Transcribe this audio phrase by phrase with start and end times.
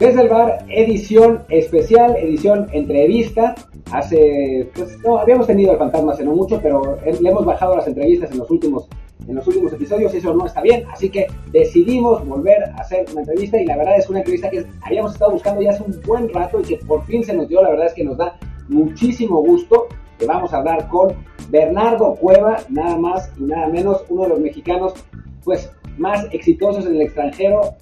[0.00, 3.54] Desde el bar, edición especial, edición entrevista.
[3.92, 7.86] Hace, pues no, habíamos tenido el fantasma hace no mucho, pero le hemos bajado las
[7.86, 8.88] entrevistas en los últimos,
[9.28, 10.84] en los últimos episodios y eso no está bien.
[10.90, 14.64] Así que decidimos volver a hacer una entrevista y la verdad es una entrevista que
[14.80, 17.62] habíamos estado buscando ya hace un buen rato y que por fin se nos dio.
[17.62, 18.38] La verdad es que nos da
[18.68, 19.88] muchísimo gusto
[20.18, 21.12] que vamos a hablar con
[21.50, 24.94] Bernardo Cueva, nada más y nada menos, uno de los mexicanos,
[25.44, 27.74] pues más exitosos en el extranjero,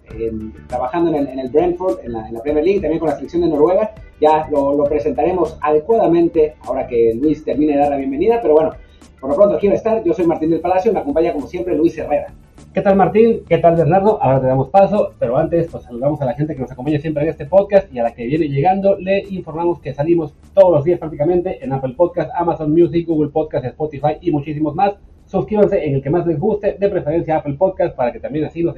[0.67, 3.95] trabajando en el, Brentford, en la, Premier League, también con la selección de Noruega.
[4.21, 8.73] Ya lo, presentaremos adecuadamente ahora que Luis termine de dar la bienvenida, pero bueno,
[9.21, 10.03] por lo pronto aquí va a estar.
[10.03, 12.35] Yo soy Martín del Palacio, me acompaña como siempre Luis Herrera.
[12.75, 13.43] ¿Qué tal Martín?
[13.49, 14.21] ¿Qué tal Bernardo?
[14.21, 17.23] Ahora te damos paso, pero antes pues saludamos a la gente que nos acompaña siempre
[17.23, 20.85] en este podcast y a la que viene llegando le informamos que salimos todos los
[20.85, 24.95] días prácticamente en Apple Podcast, Amazon Music, Google Podcast, Spotify y muchísimos más
[25.29, 28.65] suscríbanse en el que más les guste, de preferencia Apple Podcast, para que también así
[28.65, 28.75] nos,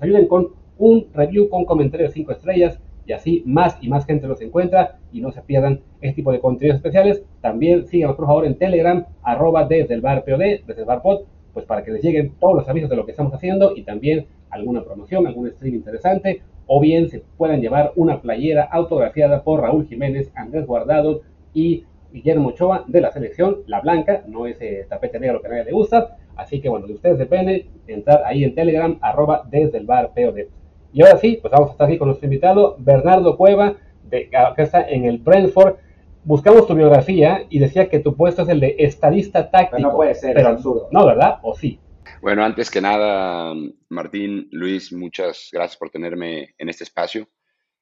[0.00, 4.40] ayuden con un review con comentarios 5 estrellas y así más y más gente los
[4.40, 7.22] encuentra y no se pierdan este tipo de contenidos especiales.
[7.40, 11.22] También síganos por favor en Telegram, arroba desde el bar POD, desde el bar pod,
[11.52, 14.26] pues para que les lleguen todos los avisos de lo que estamos haciendo y también
[14.50, 19.86] alguna promoción, algún stream interesante, o bien se puedan llevar una playera autografiada por Raúl
[19.86, 21.22] Jiménez, Andrés Guardado
[21.52, 21.84] y
[22.14, 25.72] Guillermo Ochoa de la selección, la blanca, no ese tapete negro que a nadie le
[25.72, 26.16] gusta.
[26.36, 30.46] Así que bueno, de ustedes depende entrar ahí en Telegram, arroba desde el bar POD.
[30.92, 34.62] Y ahora sí, pues vamos a estar aquí con nuestro invitado, Bernardo Cueva, de, que
[34.62, 35.74] está en el Brentford.
[36.22, 39.76] Buscamos tu biografía y decía que tu puesto es el de estadista táctico.
[39.76, 40.88] Pero no puede ser, pero, absurdo.
[40.92, 41.40] No, ¿verdad?
[41.42, 41.80] ¿O sí?
[42.22, 43.52] Bueno, antes que nada,
[43.88, 47.26] Martín, Luis, muchas gracias por tenerme en este espacio.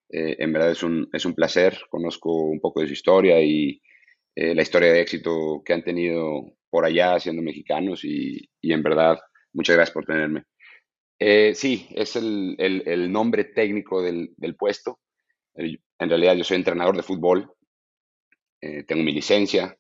[0.09, 3.83] Eh, en verdad es un, es un placer, conozco un poco de su historia y,
[4.35, 9.19] eh, la historia de éxito que han tenido por allá siendo mexicanos y, en verdad,
[9.53, 10.45] muchas gracias por tenerme.
[11.19, 15.01] Eh, sí, es el, el, nombre técnico del, del puesto.
[15.55, 17.53] en realidad yo soy entrenador de fútbol,
[18.61, 19.77] eh, tengo mi licencia,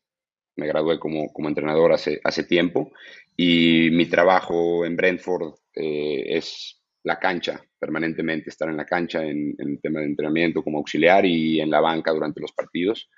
[0.57, 2.93] me gradué como, como, entrenador hace, hace tiempo
[3.37, 9.81] y mi trabajo en Brentford es la cancha, permanentemente estar en la cancha en, en
[9.81, 13.09] tema de entrenamiento como auxiliar y en la banca durante los partidos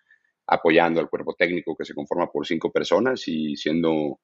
[0.47, 4.21] apoyando al cuerpo técnico que se conforma por cinco personas y siendo,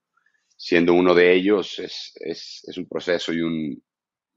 [0.56, 3.82] siendo uno de ellos es, es, es un proceso y un,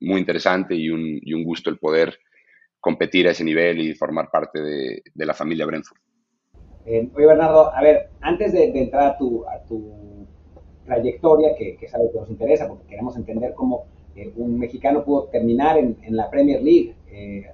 [0.02, 2.18] muy interesante y un, y un, gusto el poder
[2.80, 6.00] competir a ese nivel y formar parte de, de la familia Brentford.
[6.86, 10.28] Eh, oye, Bernardo, a ver, antes de, entrar a tu, a tu
[10.86, 15.04] trayectoria, que, que, es algo que nos interesa, porque queremos entender cómo eh, un mexicano
[15.06, 17.50] pudo terminar en, en la Premier League, eh,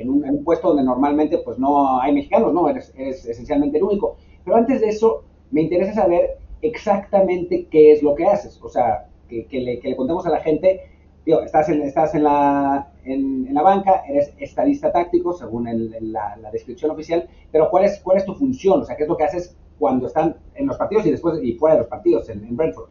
[0.00, 4.16] en un, puesto donde normalmente pues no hay mexicanos, no, eres, esencialmente el único.
[4.44, 9.08] Pero antes de eso, me interesa saber exactamente qué es lo que haces, o sea,
[9.28, 10.80] que, le, que le, contemos a la gente,
[11.24, 15.68] tío, estás en, estás en, la, en, la banca, eres estadista táctico, según
[16.00, 18.80] la, descripción oficial, pero ¿cuál es, ¿cuál es tu función?
[18.80, 21.54] O sea, ¿qué es lo que haces cuando están en los partidos y después y
[21.54, 22.90] fuera de los partidos en, en Brentford?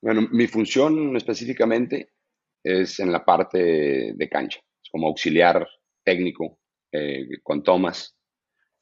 [0.00, 2.10] Bueno, mi función específicamente
[2.62, 5.66] es en la parte de cancha, es como auxiliar
[6.08, 6.58] técnico
[6.90, 8.16] eh, con Thomas,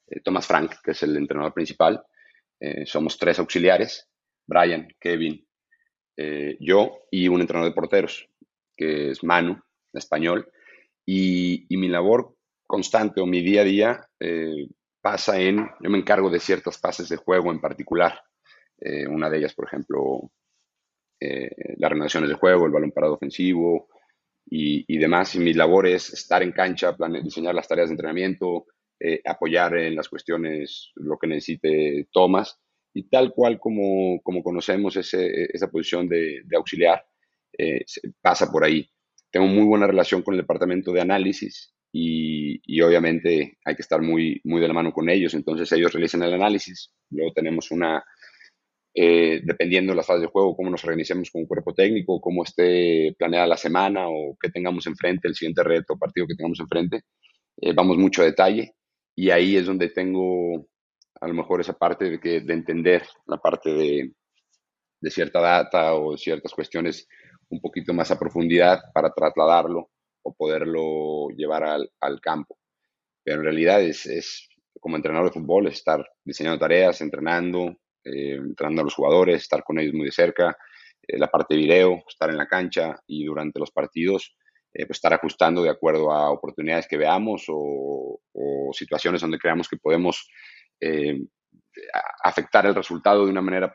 [0.07, 2.01] eh, Thomas Frank, que es el entrenador principal.
[2.57, 4.07] Eh, somos tres auxiliares,
[4.45, 5.43] Brian, Kevin,
[6.59, 8.27] yo y un entrenador de porteros,
[8.75, 9.61] que es Manu,
[9.93, 10.49] español.
[11.05, 12.33] Y, mi labor
[12.65, 14.09] constante o mi día a día
[14.99, 18.19] pasa en, yo me encargo de ciertas fases de juego en particular.
[19.09, 20.31] una de ellas, por ejemplo,
[21.19, 23.89] las renovaciones de juego, el balón parado ofensivo,
[24.49, 25.35] y, demás.
[25.35, 28.65] Y mi labor es estar en cancha, diseñar las tareas de entrenamiento,
[28.99, 32.59] eh, apoyar en las cuestiones, lo que necesite Tomás.
[32.93, 37.05] Y tal cual como, como conocemos ese, esa posición de, auxiliar,
[37.57, 37.81] eh,
[38.21, 38.89] pasa por ahí.
[39.31, 44.01] Tengo muy buena relación con el departamento de análisis y, y, obviamente hay que estar
[44.01, 45.33] muy, muy de la mano con ellos.
[45.33, 48.03] Entonces ellos realizan el análisis, luego tenemos una,
[48.99, 53.13] eh, dependiendo de las fases de juego, cómo nos organicemos como cuerpo técnico, cómo esté
[53.15, 57.03] planeada la semana o qué tengamos enfrente, el siguiente reto partido que tengamos enfrente.
[57.61, 58.73] Eh, vamos mucho a detalle
[59.15, 60.67] y ahí es donde tengo
[61.21, 64.13] a lo mejor esa parte de, que, de entender la parte de,
[64.99, 67.07] de cierta data o ciertas cuestiones
[67.49, 69.91] un poquito más a profundidad para trasladarlo
[70.23, 72.57] o poderlo llevar al, al campo.
[73.23, 77.77] Pero en realidad es, es, como entrenador de fútbol, estar diseñando tareas, entrenando,
[78.13, 80.57] eh, a los jugadores, estar con ellos muy de cerca,
[81.07, 84.35] eh, la parte de video, estar en la cancha y durante los partidos
[84.73, 88.19] eh, pues estar ajustando de acuerdo a oportunidades que veamos o,
[88.73, 90.29] situaciones donde creamos que podemos
[92.21, 93.73] afectar el resultado de una manera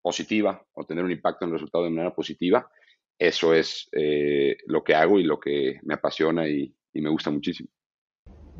[0.00, 2.70] positiva o tener un impacto en el resultado de manera positiva.
[3.18, 3.90] Eso es
[4.66, 7.68] lo que hago y lo que me apasiona y me gusta muchísimo.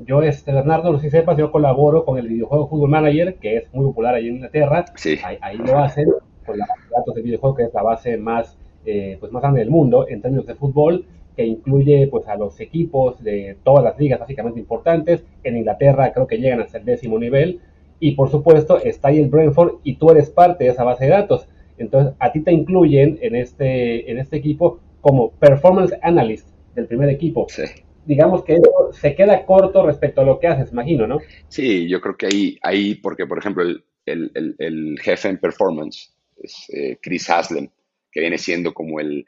[0.05, 3.57] Yo, este, Bernardo, no sé si sepas, yo colaboro con el videojuego Football Manager, que
[3.57, 4.85] es muy popular ahí en Inglaterra.
[4.95, 5.19] Sí.
[5.41, 6.09] Ahí, lo hacen
[6.47, 9.43] con la base de datos del videojuego, que es la base más, eh, pues más
[9.43, 11.05] grande del mundo en términos de fútbol,
[11.37, 15.25] que incluye pues a los equipos de todas las ligas básicamente importantes.
[15.45, 17.61] En Inglaterra creo que llegan hasta el décimo nivel.
[18.01, 21.11] Y por supuesto está ahí el Brentford y tú eres parte de esa base de
[21.11, 21.49] datos.
[21.77, 27.09] Entonces a ti te incluyen en este, en este equipo como Performance Analyst del primer
[27.09, 27.47] equipo.
[27.49, 27.65] Sí
[28.09, 31.19] digamos que eso se queda corto respecto a lo que haces, imagino, ¿no?
[31.49, 36.15] Sí, yo creo que ahí, ahí porque por ejemplo el, el, el, jefe en performance
[36.39, 37.69] es eh, Chris Haslem,
[38.11, 39.27] que viene siendo como el,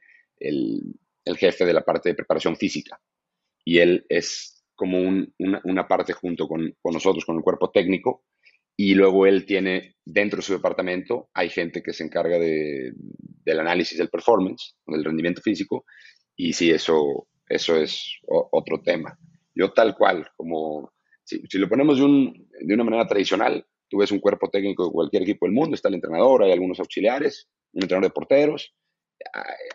[1.37, 2.99] jefe de la parte de preparación física.
[3.67, 7.71] Y él es como un, una, una, parte junto con, con, nosotros, con el cuerpo
[7.71, 8.25] técnico.
[8.79, 13.61] Y luego él tiene dentro de su departamento, hay gente que se encarga de, del
[13.61, 15.85] análisis del performance, del rendimiento físico.
[16.35, 19.19] Y sí, eso, eso es otro tema.
[19.55, 20.93] Yo tal cual, como
[21.25, 24.93] si, lo ponemos de, un, de, una manera tradicional, tú ves un cuerpo técnico de
[24.93, 28.75] cualquier equipo del mundo, está el entrenador, hay algunos auxiliares, un entrenador de porteros,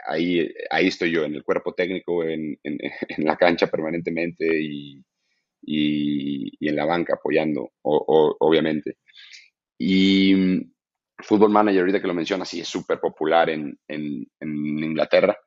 [0.08, 2.80] ahí, ahí estoy yo, en el cuerpo técnico, en, en,
[3.26, 5.04] la cancha permanentemente y,
[5.62, 8.98] y, en la banca apoyando, obviamente.
[9.78, 10.72] Y mm,
[11.20, 15.38] Football Manager, ahorita que lo mencionas, sí es súper popular en, en, Inglaterra.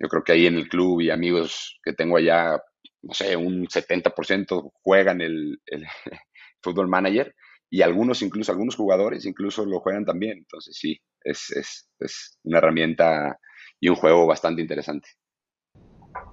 [0.00, 2.58] Yo creo que ahí en el club y amigos que tengo allá,
[3.02, 5.84] no sé, un 70% juegan el, el
[6.62, 7.34] Football Manager
[7.68, 10.38] y algunos, incluso algunos jugadores, incluso lo juegan también.
[10.38, 13.38] Entonces sí, es, es, es una herramienta
[13.78, 15.08] y un juego bastante interesante.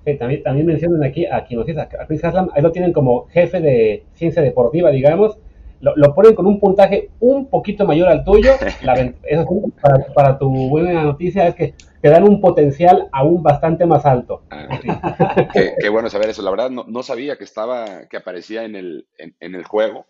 [0.06, 2.94] Sí, también, también mencionan aquí a quien nos dice, a Chris Haslam, ahí lo tienen
[2.94, 5.38] como jefe de ciencia deportiva, digamos,
[5.80, 8.52] lo, ponen con un puntaje un poquito mayor al tuyo.
[9.24, 9.46] eso
[9.82, 14.44] para, para, tu buena noticia es que te dan un potencial aún bastante más alto.
[14.50, 14.68] Ah,
[15.54, 16.42] qué, bueno saber eso.
[16.42, 20.06] La verdad no, no sabía que estaba, que aparecía en el, en, el juego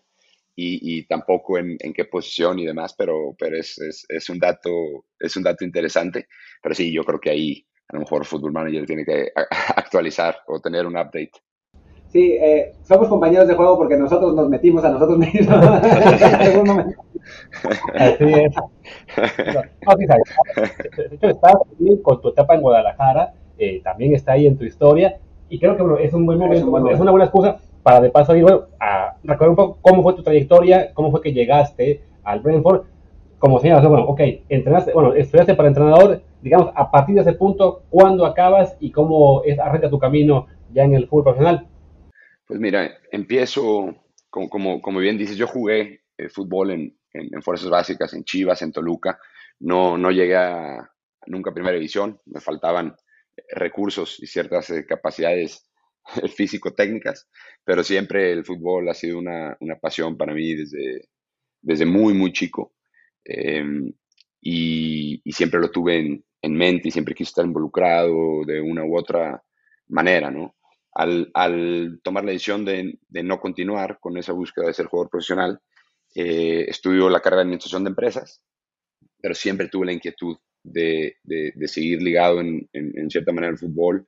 [0.54, 4.38] y, y tampoco en, en, qué posición y demás, pero, pero es, es, es, un
[4.38, 4.70] dato,
[5.18, 6.28] es un dato interesante.
[6.62, 9.32] Pero sí, yo creo que ahí a lo mejor Football Manager tiene que
[9.76, 11.32] actualizar o tener un update.
[12.08, 15.58] Sí, eh, somos compañeros de juego porque nosotros nos metimos a nosotros mismos.
[17.94, 18.54] Así es.
[19.84, 20.04] No, de
[21.14, 21.54] hecho, estás
[22.02, 25.18] con tu etapa en Guadalajara, eh, también está ahí en tu historia,
[25.50, 28.46] y creo que es un buen momento, es, una buena excusa para de paso ir
[28.80, 32.82] a recordar un poco cómo fue tu trayectoria, cómo fue que llegaste al Brentford,
[33.38, 37.82] como señalas, bueno, ok, entrenaste, bueno, estudiaste para entrenador, digamos, a partir de ese punto,
[37.90, 41.66] ¿cuándo acabas y cómo es, arranca tu camino ya en el fútbol profesional?
[42.48, 48.14] Pues mira, empiezo, como, como, bien dices, yo jugué eh, fútbol en, en, fuerzas básicas,
[48.14, 49.20] en Chivas, en Toluca.
[49.60, 50.90] No, no llegué a,
[51.26, 52.96] nunca a primera división, me faltaban
[53.50, 55.68] recursos y ciertas eh, capacidades
[56.36, 57.28] físico-técnicas,
[57.64, 61.10] pero siempre el fútbol ha sido una, una pasión para mí desde,
[61.60, 62.72] desde muy, muy chico.
[63.24, 63.92] Em,
[64.40, 68.84] y, y, siempre lo tuve en, en, mente y siempre quise estar involucrado de una
[68.86, 69.42] u otra
[69.88, 70.54] manera, ¿no?
[70.94, 75.60] Al, tomar la decisión de, no continuar con esa búsqueda de ser jugador profesional,
[76.14, 78.42] eh, estudio la carrera de administración de empresas,
[79.20, 81.16] pero siempre tuve la inquietud de,
[81.66, 84.06] seguir ligado en, cierta manera al fútbol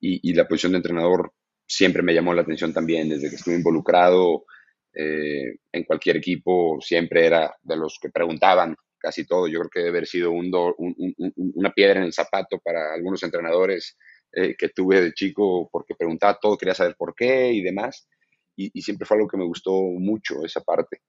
[0.00, 1.32] y, la posición de entrenador
[1.66, 4.44] siempre me llamó la atención también, desde que estuve involucrado
[4.92, 9.46] eh, en cualquier equipo, siempre era de los que preguntaban casi todo.
[9.46, 13.96] Yo creo que debe haber sido una piedra en el zapato para algunos entrenadores
[14.32, 18.08] eh, que tuve de chico porque preguntaba todo, quería saber por qué y demás.
[18.56, 21.02] Y, siempre fue algo que me gustó mucho, esa parte.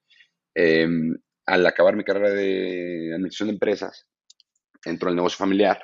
[0.54, 4.08] Em, al acabar mi carrera de administración de empresas,
[4.86, 5.82] entró el negocio familiar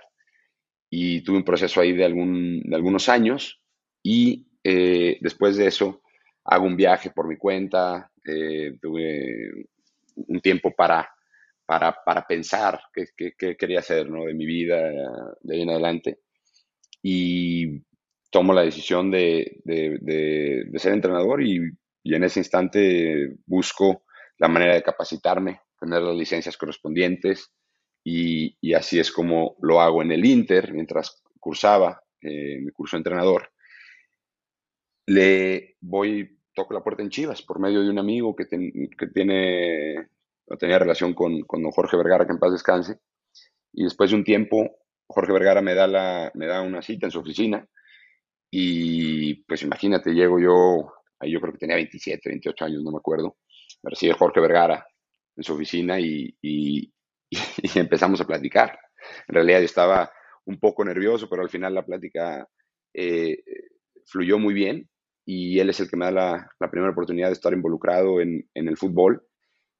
[0.90, 3.62] y tuve un proceso ahí de, algún, de algunos años
[4.04, 6.02] y eh, después de eso
[6.46, 9.68] hago un viaje por mi cuenta, eh, tuve
[10.16, 11.10] un tiempo para,
[11.66, 14.26] para, para pensar qué, qué, quería hacer ¿no?
[14.26, 14.92] de mi vida
[15.42, 16.20] de ahí en adelante
[17.04, 17.84] y
[18.32, 19.62] tomo la decisión de,
[20.78, 21.60] ser entrenador y,
[22.06, 24.04] en ese instante busco
[24.40, 27.52] la manera de capacitarme, tener las licencias correspondientes
[28.04, 33.02] y, así es como lo hago en el Inter mientras cursaba eh, mi curso de
[33.02, 33.52] entrenador.
[35.06, 40.08] Le voy, toco la puerta en Chivas por medio de un amigo que, que tiene,
[40.58, 43.00] tenía relación con, con don Jorge Vergara, que en paz descanse.
[43.74, 47.20] Y después de un tiempo Jorge Vergara me da, me da una cita en su
[47.20, 47.68] oficina
[48.52, 52.98] y pues imagínate, llego yo, ahí yo creo que tenía 27, 28 años, no me
[52.98, 53.38] acuerdo,
[53.82, 54.86] me recibe Jorge Vergara
[55.36, 56.92] en su oficina y, y,
[57.76, 58.78] empezamos a platicar.
[59.28, 60.12] En realidad yo estaba
[60.46, 62.48] un poco nervioso, pero al final la plática
[62.94, 63.44] eh,
[64.06, 64.90] fluyó muy bien
[65.26, 66.12] y él es el que me da
[66.60, 69.26] la, primera oportunidad de estar involucrado en, el fútbol,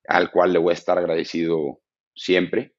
[0.08, 1.82] al cual le voy a estar agradecido
[2.16, 2.74] siempre,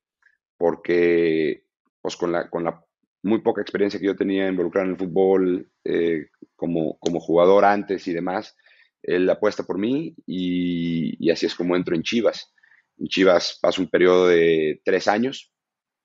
[0.56, 1.63] porque
[2.04, 2.84] pues con la, con la
[3.22, 8.06] muy poca experiencia que yo tenía involucrado en el fútbol eh, como, como jugador antes
[8.06, 8.54] y demás,
[9.02, 12.52] él apuesta por mí y, así es como entro en Chivas.
[12.98, 15.50] En Chivas paso un periodo de tres años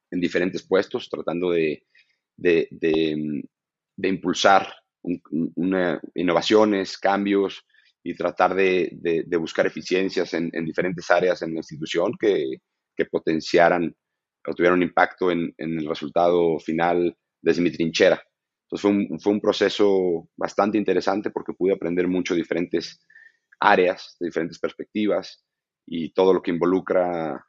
[0.10, 1.84] en diferentes puestos, tratando de,
[2.38, 3.44] de,
[4.02, 4.74] impulsar
[6.16, 7.66] innovaciones, cambios
[8.02, 12.62] y tratar de, buscar eficiencias en, diferentes áreas en la institución que,
[12.96, 13.94] que potenciaran
[14.50, 18.22] o tuvieran un impacto en, el resultado final desde mi trinchera.
[18.64, 23.00] Entonces fue un, proceso bastante interesante porque pude aprender mucho de diferentes
[23.60, 25.44] áreas, de diferentes perspectivas
[25.86, 27.46] y todo lo que involucra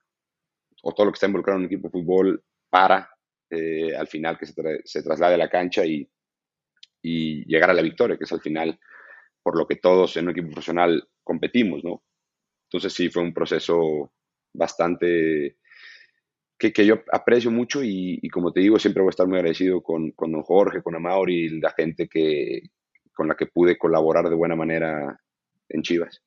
[0.83, 3.11] o todo lo que está involucrado en un equipo de fútbol para
[3.50, 6.09] eh, al final que se, traslade a la cancha y,
[7.02, 8.78] y llegar a la victoria, que es al final
[9.42, 12.02] por lo que todos en un equipo profesional competimos, ¿no?
[12.69, 14.12] Entonces sí, fue un proceso
[14.54, 15.59] bastante
[16.68, 20.10] que, yo aprecio mucho y, como te digo, siempre voy a estar muy agradecido con,
[20.10, 22.60] con don Jorge, con Amauri y la gente que,
[23.14, 25.18] con la que pude colaborar de buena manera
[25.70, 26.22] en Chivas.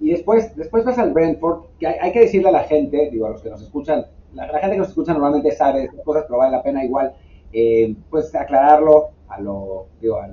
[0.00, 3.30] Y después, después vas al Brentford, que hay, que decirle a la gente, digo, a
[3.30, 4.04] los que nos escuchan,
[4.34, 7.14] la, gente que nos escucha normalmente sabe estas cosas, pero vale la pena igual,
[7.52, 10.28] eh, pues aclararlo a, lo, digo, a,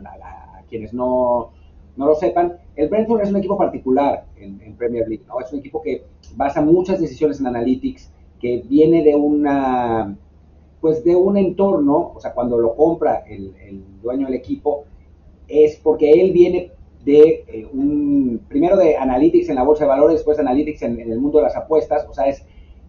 [0.70, 1.52] quienes no,
[1.96, 2.58] no, lo sepan.
[2.76, 5.40] El Brentford es un equipo particular en, en Premier League, ¿no?
[5.40, 6.04] Es un equipo que
[6.36, 10.16] basa muchas decisiones en analytics, que viene de una,
[10.82, 13.54] pues de un entorno, o sea, cuando lo compra el,
[14.02, 14.86] dueño del equipo,
[15.48, 16.72] es porque él viene
[17.04, 21.00] de eh, un, primero de analytics en la bolsa de valores, después de analytics en,
[21.00, 22.46] el mundo de las apuestas, o sea, es,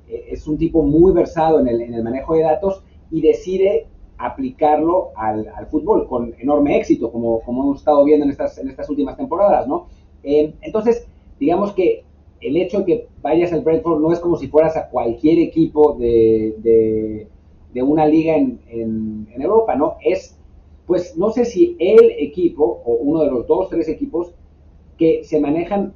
[0.08, 3.86] es un tipo muy versado en el, en el manejo de datos y decide
[4.18, 8.68] aplicarlo al, al, fútbol con enorme éxito, como, como hemos estado viendo en estas, en
[8.68, 9.86] estas últimas temporadas, ¿no?
[10.24, 11.06] Eh, entonces,
[11.38, 12.04] digamos que
[12.40, 15.94] el hecho de que vayas al Brentford no es como si fueras a cualquier equipo
[15.94, 19.98] de, de, una liga en, en, Europa, ¿no?
[20.04, 20.36] Es,
[20.84, 24.34] pues, no sé si el equipo o uno de los dos, tres equipos
[24.96, 25.92] que se manejan,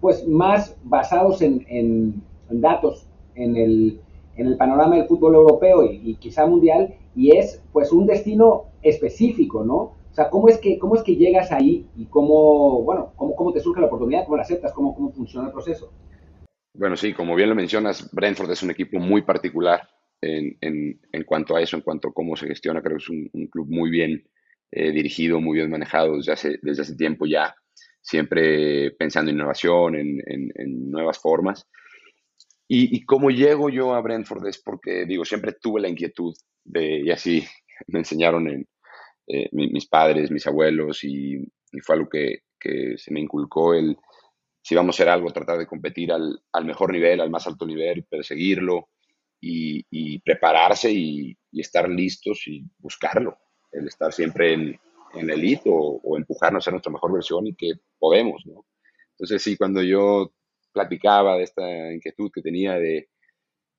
[0.00, 4.00] pues, más basados en, en datos en el,
[4.36, 8.64] en el panorama del fútbol europeo y, y, quizá mundial, y es, pues, un destino
[8.82, 9.97] específico, ¿no?
[10.18, 13.60] Sea, ¿cómo es que, cómo es que llegas ahí y cómo, bueno, cómo, cómo te
[13.60, 15.92] surge la oportunidad, cómo la aceptas, cómo, cómo funciona el proceso?
[16.74, 19.88] Bueno, sí, como bien lo mencionas, Brentford es un equipo muy particular
[20.20, 22.82] en, en, en cuanto a eso, en cuanto a cómo se gestiona.
[22.82, 24.28] Creo que es un, club muy bien
[24.72, 27.54] eh, dirigido, muy bien manejado desde hace, desde hace tiempo ya,
[28.00, 31.66] siempre pensando en innovación, en, en nuevas formas.
[32.68, 36.34] Y, y cómo llego yo a Brentford es porque, digo, siempre tuve la inquietud
[36.64, 37.44] de, y así
[37.86, 38.68] me enseñaron en,
[39.30, 41.36] eh, mis padres, mis abuelos, y,
[41.82, 43.94] fue algo que, que, se me inculcó el,
[44.62, 48.04] si vamos a hacer algo, tratar de competir al, mejor nivel, al más alto nivel,
[48.04, 48.88] perseguirlo
[49.38, 53.36] y, y prepararse y, estar listos y buscarlo,
[53.72, 54.80] el estar siempre en,
[55.14, 58.64] en el elite o, empujarnos a nuestra mejor versión y que podemos, ¿no?
[59.12, 60.32] Entonces sí, cuando yo
[60.72, 63.08] platicaba de esta inquietud que tenía de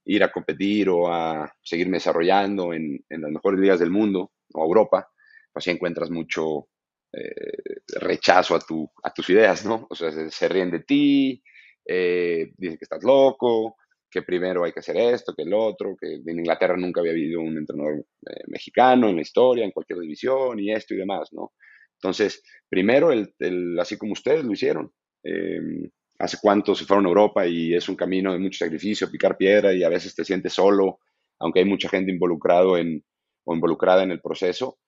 [0.05, 4.63] ir a competir o a seguirme desarrollando en, en las mejores ligas del mundo o
[4.63, 5.07] Europa,
[5.51, 6.67] pues sí encuentras mucho
[7.11, 9.87] eh, rechazo a, tu, a tus ideas, ¿no?
[9.89, 11.41] O sea, se, ríen de ti,
[11.85, 13.77] eh, dicen que estás loco,
[14.09, 17.41] que primero hay que hacer esto, que el otro, que en Inglaterra nunca había habido
[17.41, 21.53] un entrenador eh, mexicano en la historia, en cualquier división y esto y demás, ¿no?
[21.95, 24.91] Entonces, primero, el, así como ustedes lo hicieron,
[25.23, 29.37] em, hace cuánto se fueron a Europa y es un camino de mucho sacrificio, picar
[29.37, 30.99] piedra y a veces te sientes solo,
[31.39, 33.03] aunque hay mucha gente involucrado en,
[33.45, 34.79] o involucrada en el proceso,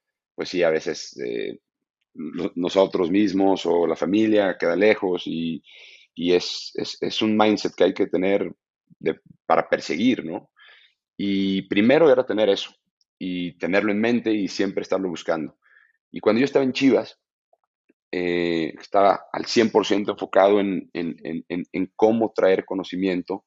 [0.42, 1.60] pues sí, a veces eh,
[2.56, 5.62] nosotros mismos o la familia queda lejos y,
[6.16, 8.52] es, es, un mindset que hay que tener
[9.46, 10.50] para perseguir, ¿no?
[11.16, 12.72] Y primero era tener eso
[13.20, 15.60] y tenerlo en mente y siempre estarlo buscando.
[16.10, 17.20] Y cuando yo estaba en Chivas,
[18.12, 20.90] eh, estaba al 100% enfocado en,
[21.96, 23.46] cómo traer conocimiento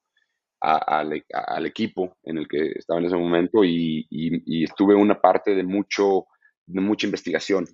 [0.61, 5.63] al equipo en el que estaba en ese momento y, y, estuve una parte de
[5.63, 6.27] mucho
[6.67, 7.67] mucha investigación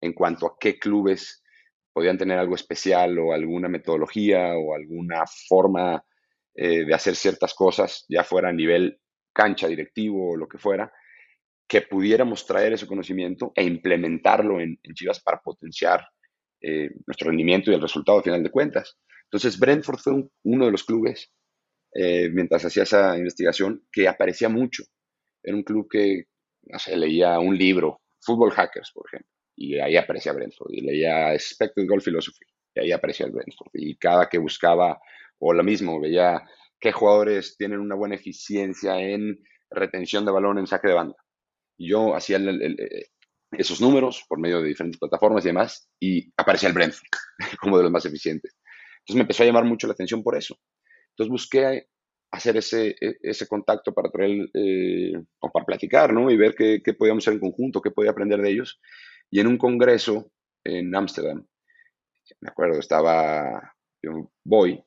[0.00, 1.42] en cuanto a qué clubes
[1.92, 6.04] podían tener algo especial o alguna metodología o alguna forma
[6.54, 9.00] eh, de hacer ciertas cosas, ya fuera a nivel
[9.32, 10.92] cancha, directivo o lo que fuera,
[11.66, 16.06] que pudiéramos traer ese conocimiento e implementarlo en, Chivas para potenciar
[16.60, 18.96] eh, nuestro rendimiento y el resultado al final de cuentas.
[19.24, 21.32] Entonces, Brentford fue uno de los clubes,
[21.92, 24.84] eh, mientras hacía esa investigación, que aparecía mucho.
[25.42, 26.26] Era un club que,
[26.62, 29.30] no sé, leía un libro Fútbol Hackers, por ejemplo.
[29.56, 30.72] Y ahí aparecía Brentford.
[30.72, 32.44] Y leía Expected Goal Philosophy.
[32.74, 33.70] Y ahí aparecía el Brentford.
[33.74, 35.00] Y cada que buscaba,
[35.38, 36.42] o lo mismo, veía
[36.80, 39.38] qué jugadores tienen una buena eficiencia en
[39.70, 41.16] retención de balón en saque de banda.
[41.78, 42.38] Yo hacía
[43.52, 47.08] esos números por medio de diferentes plataformas y demás, y aparecía el Brentford
[47.60, 48.56] como de los más eficientes.
[49.00, 50.56] Entonces me empezó a llamar mucho la atención por eso.
[51.10, 51.88] Entonces busqué
[52.30, 56.30] hacer ese, e, ese contacto para traer, eh, o para platicar, ¿no?
[56.30, 58.80] Y ver qué, qué, podíamos hacer en conjunto, qué podía aprender de ellos.
[59.30, 60.30] Y en un congreso
[60.64, 61.46] en Ámsterdam,
[62.40, 64.82] me acuerdo, estaba yo voy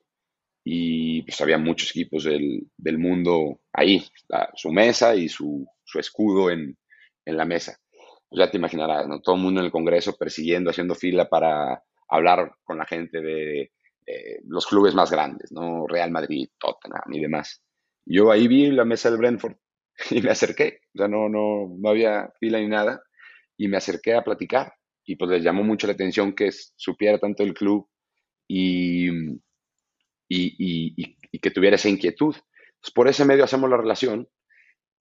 [0.63, 4.05] y pues había muchos equipos del, del mundo ahí,
[4.53, 6.77] su mesa y su, su escudo en,
[7.25, 7.79] en, la mesa.
[8.27, 9.21] Pues ya te imaginarás, ¿no?
[9.21, 13.71] Todo el mundo en el congreso persiguiendo, haciendo fila para hablar con la gente de
[14.07, 15.85] eh, los clubes más grandes, ¿no?
[15.85, 17.61] Real Madrid, Tottenham y demás.
[18.05, 19.57] Yo ahí vi la mesa del Brentford
[20.11, 23.03] y me acerqué, o sea, no, no, no había fila ni nada,
[23.57, 24.73] y me acerqué a platicar.
[25.05, 27.89] Y pues les llamó mucho la atención que supiera tanto el club
[28.47, 29.35] y, y,
[30.29, 32.35] y, que tuviera esa inquietud.
[32.81, 34.27] Pues por ese medio hacemos la relación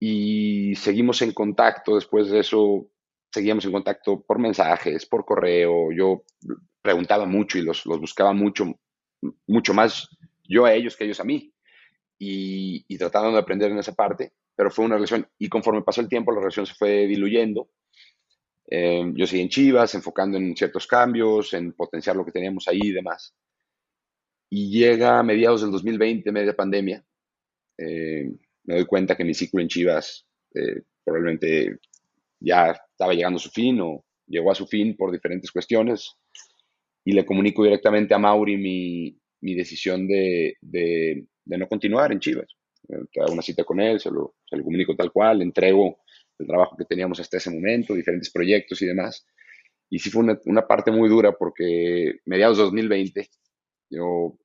[0.00, 1.96] y seguimos en contacto.
[1.96, 2.88] Después de eso,
[3.32, 5.90] seguíamos en contacto por mensajes, por correo.
[5.92, 6.22] Yo
[6.82, 8.78] preguntaba mucho y los, los buscaba mucho
[9.46, 10.08] mucho más
[10.48, 11.52] yo a ellos que ellos a mí.
[12.18, 16.08] Y, tratando de aprender en esa parte, pero fue una relación, y conforme pasó el
[16.08, 17.68] tiempo, la relación se fue diluyendo.
[18.70, 22.80] Eh, yo seguí en Chivas, enfocando en ciertos cambios, en potenciar lo que teníamos ahí
[22.82, 23.34] y demás.
[24.48, 27.04] Y llega a mediados del 2020, media pandemia,
[27.78, 28.32] eh,
[28.64, 31.78] me doy cuenta que mi ciclo en Chivas eh, probablemente
[32.40, 36.16] ya estaba llegando a su fin o llegó a su fin por diferentes cuestiones
[37.06, 42.56] y le comunico directamente a Mauri mi, mi decisión de, de, no continuar en Chivas.
[42.88, 46.00] Eh, hago una cita con él, se lo, se lo comunico tal cual, le entrego
[46.36, 49.24] el trabajo que teníamos hasta ese momento, diferentes proyectos y demás.
[49.88, 53.30] Y sí fue una, una parte muy dura porque mediados de 2020,
[53.90, 54.36] yo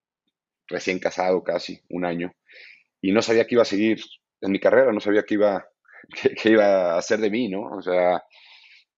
[0.67, 2.32] recién casado casi, un año,
[3.02, 4.02] y no sabía qué iba a seguir
[4.39, 5.67] en mi carrera, no sabía qué iba,
[6.43, 7.63] qué, iba a hacer de mí, ¿no?
[7.76, 8.24] O sea,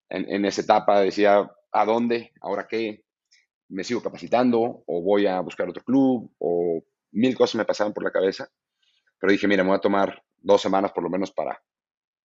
[0.09, 2.33] en, en, esa etapa decía, ¿a dónde?
[2.41, 3.05] ¿Ahora qué?
[3.73, 8.03] Me sigo capacitando o voy a buscar otro club o mil cosas me pasaban por
[8.03, 8.47] la cabeza.
[9.19, 11.61] Pero dije, mira, me voy a tomar dos semanas por lo menos para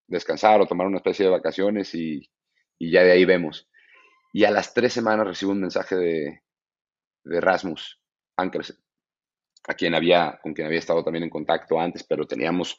[0.06, 2.30] descansar o tomar una especie de vacaciones y,
[2.78, 3.68] y ya de ahí vemos.
[4.32, 6.42] Y a las tres semanas recibo un mensaje de,
[7.24, 8.00] de Rasmus
[8.36, 8.76] Ankersen,
[9.68, 12.78] a quien había, con quien había estado también en contacto antes, pero teníamos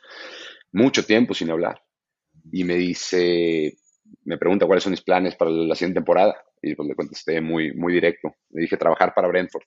[0.71, 1.81] mucho tiempo sin hablar.
[2.51, 3.77] Y me dice,
[4.23, 6.41] me pregunta cuáles son mis planes para la siguiente temporada.
[6.61, 8.35] Y pues le contesté muy, muy directo.
[8.49, 9.63] Le dije trabajar para Brentford.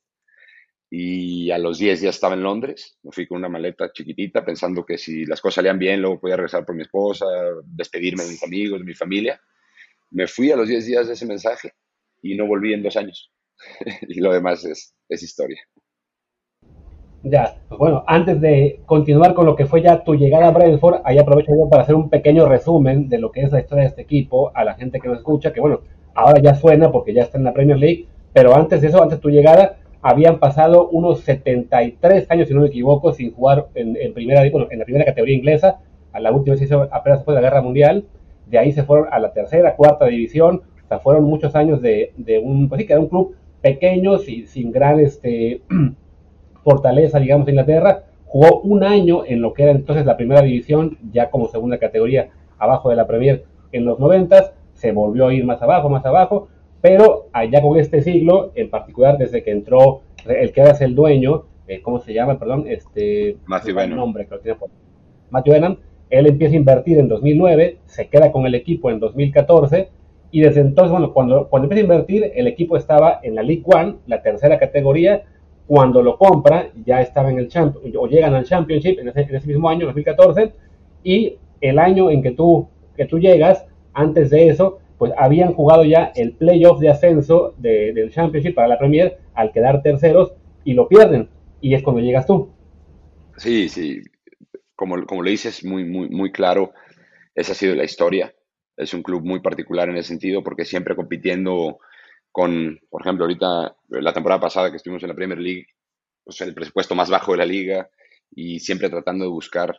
[0.90, 2.98] Y a los 10 días estaba en Londres.
[3.02, 6.37] Me fui con una maleta chiquitita pensando que si las cosas salían bien, luego podía
[6.37, 7.26] regresar por mi esposa,
[7.64, 9.40] despedirme de mis amigos, de mi familia.
[10.11, 11.72] Me fui a los 10 días de ese mensaje
[12.20, 13.33] y no volví en dos años.
[14.09, 15.62] y lo demás es, es historia.
[17.24, 21.02] Ya, pues bueno, antes de continuar con lo que fue ya tu llegada a Brentford,
[21.04, 23.90] ahí aprovecho yo para hacer un pequeño resumen de lo que es la historia de
[23.90, 25.80] este equipo a la gente que nos escucha, que bueno,
[26.14, 29.18] ahora ya suena porque ya está en la Premier League, pero antes de eso, antes
[29.18, 34.12] de tu llegada, habían pasado unos 73 años, si no me equivoco, sin jugar en,
[34.12, 35.78] primera, bueno, en la primera categoría inglesa.
[36.12, 38.04] A la última se hizo apenas después de la Guerra Mundial.
[38.46, 40.62] De ahí se fueron a la tercera, cuarta división.
[40.85, 44.48] O sea, fueron muchos años de, un, pues sí, que era un club pequeño, sin,
[44.48, 45.62] sin gran este,
[46.62, 48.05] fortaleza, digamos, en Inglaterra.
[48.27, 52.31] Jugó un año en lo que era entonces la primera división, ya como segunda categoría
[52.59, 56.48] abajo de la Premier en los noventas se volvió a ir más abajo, más abajo,
[56.81, 61.44] pero allá con este siglo, en particular desde que entró el que era el dueño,
[61.66, 62.38] eh, ¿cómo se llama?
[62.38, 63.37] Perdón, este...
[63.46, 63.96] Matthew Benham.
[63.96, 64.70] Nombre que lo tiene por...
[65.31, 65.77] Matthew Benham,
[66.11, 69.88] él empieza a invertir en 2009, se queda con el equipo en 2014,
[70.31, 73.62] y desde entonces, bueno, cuando, cuando empieza a invertir, el equipo estaba en la League
[73.64, 75.25] One, la tercera categoría,
[75.72, 79.37] cuando lo compra, ya estaba en el Championship, o llegan al Championship en ese, en
[79.37, 80.52] ese mismo año, 2014,
[81.02, 85.87] y el año en que tú, que tú llegas, antes de eso, pues habían jugado
[85.87, 90.88] ya el playoff de ascenso del Championship para la Premier al quedar terceros y lo
[90.88, 91.30] pierden.
[91.62, 92.50] Y es cuando llegas tú.
[93.38, 94.02] Sí, sí.
[94.76, 96.72] Como, como le dices, muy, muy, muy claro,
[97.35, 98.35] esa ha sido la historia.
[98.76, 101.78] Es un club muy particular en ese sentido porque siempre compitiendo
[102.32, 105.66] con, por ejemplo, ahorita, la temporada pasada que estuvimos en la Premier League,
[106.24, 107.88] pues el presupuesto más bajo de la liga
[108.30, 109.78] y siempre tratando de buscar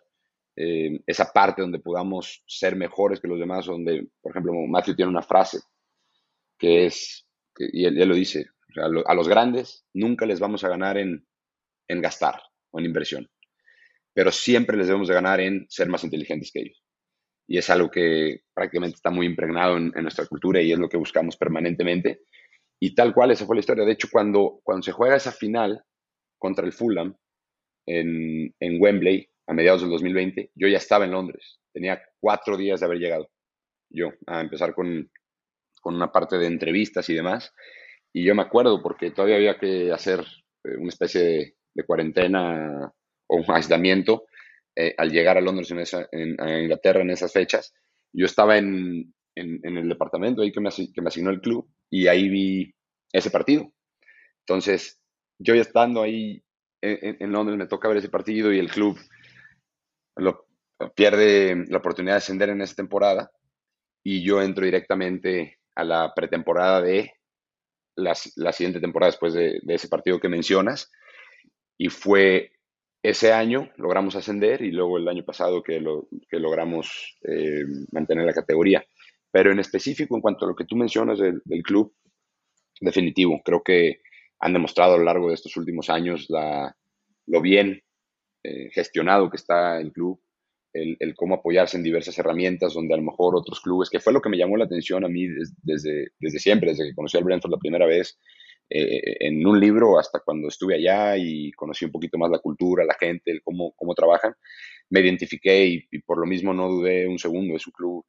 [0.55, 5.09] eh, esa parte donde podamos ser mejores que los demás, donde, por ejemplo, Matthew tiene
[5.09, 5.59] una frase
[6.57, 11.25] que es, y él, lo dice, a, los grandes nunca les vamos a ganar en,
[11.87, 12.39] en, gastar
[12.71, 13.29] o en inversión,
[14.13, 16.83] pero siempre les debemos de ganar en ser más inteligentes que ellos.
[17.47, 20.97] y es algo que prácticamente está muy impregnado en, nuestra cultura y es lo que
[20.97, 22.21] buscamos permanentemente.
[22.83, 23.85] Y tal cual, esa fue la historia.
[23.85, 25.85] De hecho, cuando, cuando se juega esa final
[26.37, 27.15] contra el Fulham
[27.87, 31.61] en, en Wembley a mediados del 2020, yo ya estaba en Londres.
[31.71, 33.29] Tenía cuatro días de haber llegado
[33.89, 35.09] yo a empezar con,
[35.79, 37.53] con una parte de entrevistas y demás.
[38.11, 40.19] Y yo me acuerdo porque todavía había que hacer
[40.65, 42.91] eh, una especie de, cuarentena
[43.27, 44.25] o un aislamiento
[44.75, 47.73] eh, al llegar a Londres, en, esa, en, a Inglaterra, en esas fechas,
[48.11, 52.07] yo estaba en, en el departamento ahí que me, que me, asignó el club y
[52.07, 52.73] ahí vi
[53.11, 53.71] ese partido.
[54.39, 54.99] Entonces,
[55.37, 56.43] yo estando ahí
[56.81, 58.97] en, Londres, me toca ver ese partido y el club
[60.15, 60.47] lo,
[60.95, 63.31] pierde la oportunidad de ascender en esa temporada
[64.03, 67.13] y yo entro directamente a la pretemporada de
[67.95, 70.91] la, la siguiente temporada después de, de, ese partido que mencionas
[71.77, 72.53] y fue
[73.03, 78.25] ese año logramos ascender y luego el año pasado que, lo, que logramos eh, mantener
[78.25, 78.83] la categoría.
[79.33, 81.91] Pero en específico, en cuanto a lo que tú mencionas del, club,
[82.79, 84.01] definitivo, creo que
[84.39, 86.77] han demostrado a lo largo de estos últimos años la,
[87.25, 87.81] lo bien
[88.43, 90.21] eh, gestionado que está el club,
[90.71, 94.13] el, el, cómo apoyarse en diversas herramientas donde a lo mejor otros clubes, que fue
[94.13, 95.25] lo que me llamó la atención a mí
[95.63, 98.19] desde, desde siempre, desde que conocí al Brentford la primera vez,
[98.69, 102.85] eh, en un libro hasta cuando estuve allá y conocí un poquito más la cultura,
[102.85, 104.35] la gente, el cómo, cómo trabajan,
[104.89, 107.55] me identifiqué y, por lo mismo no dudé un segundo.
[107.55, 108.05] Es un club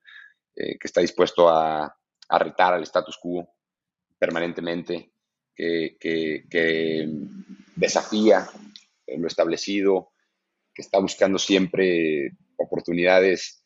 [0.57, 1.85] eh, que está dispuesto a,
[2.29, 3.49] a, retar al status quo
[4.19, 5.13] permanentemente,
[5.55, 7.09] que, que,
[7.77, 8.49] desafía
[9.07, 10.13] lo establecido,
[10.75, 13.65] que está buscando siempre oportunidades,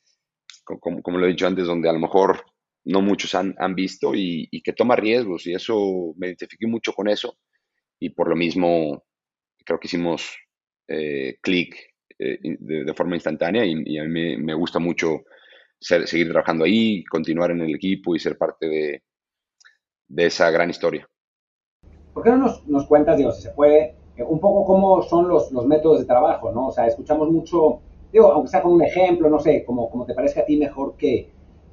[0.65, 2.45] como, como, lo he dicho antes, donde a lo mejor
[2.89, 7.39] no muchos han, visto y, que toma riesgos y eso me identifiqué mucho con eso
[8.01, 9.05] y por lo mismo
[9.65, 10.35] creo que hicimos
[10.89, 11.77] eh, clic
[12.19, 15.25] eh, de, forma instantánea y, a mí me, gusta mucho
[15.81, 19.03] seguir trabajando ahí, continuar en el equipo y ser parte de,
[20.17, 21.09] esa gran historia.
[22.13, 25.53] ¿Por qué no nos, cuentas, digo, si se puede, eh, un poco cómo son los,
[25.67, 26.69] métodos de trabajo, ¿no?
[26.69, 27.81] O sea, escuchamos mucho,
[28.13, 30.97] digo, aunque sea con un ejemplo, no sé, como, como te parezca a ti mejor
[30.97, 31.31] que,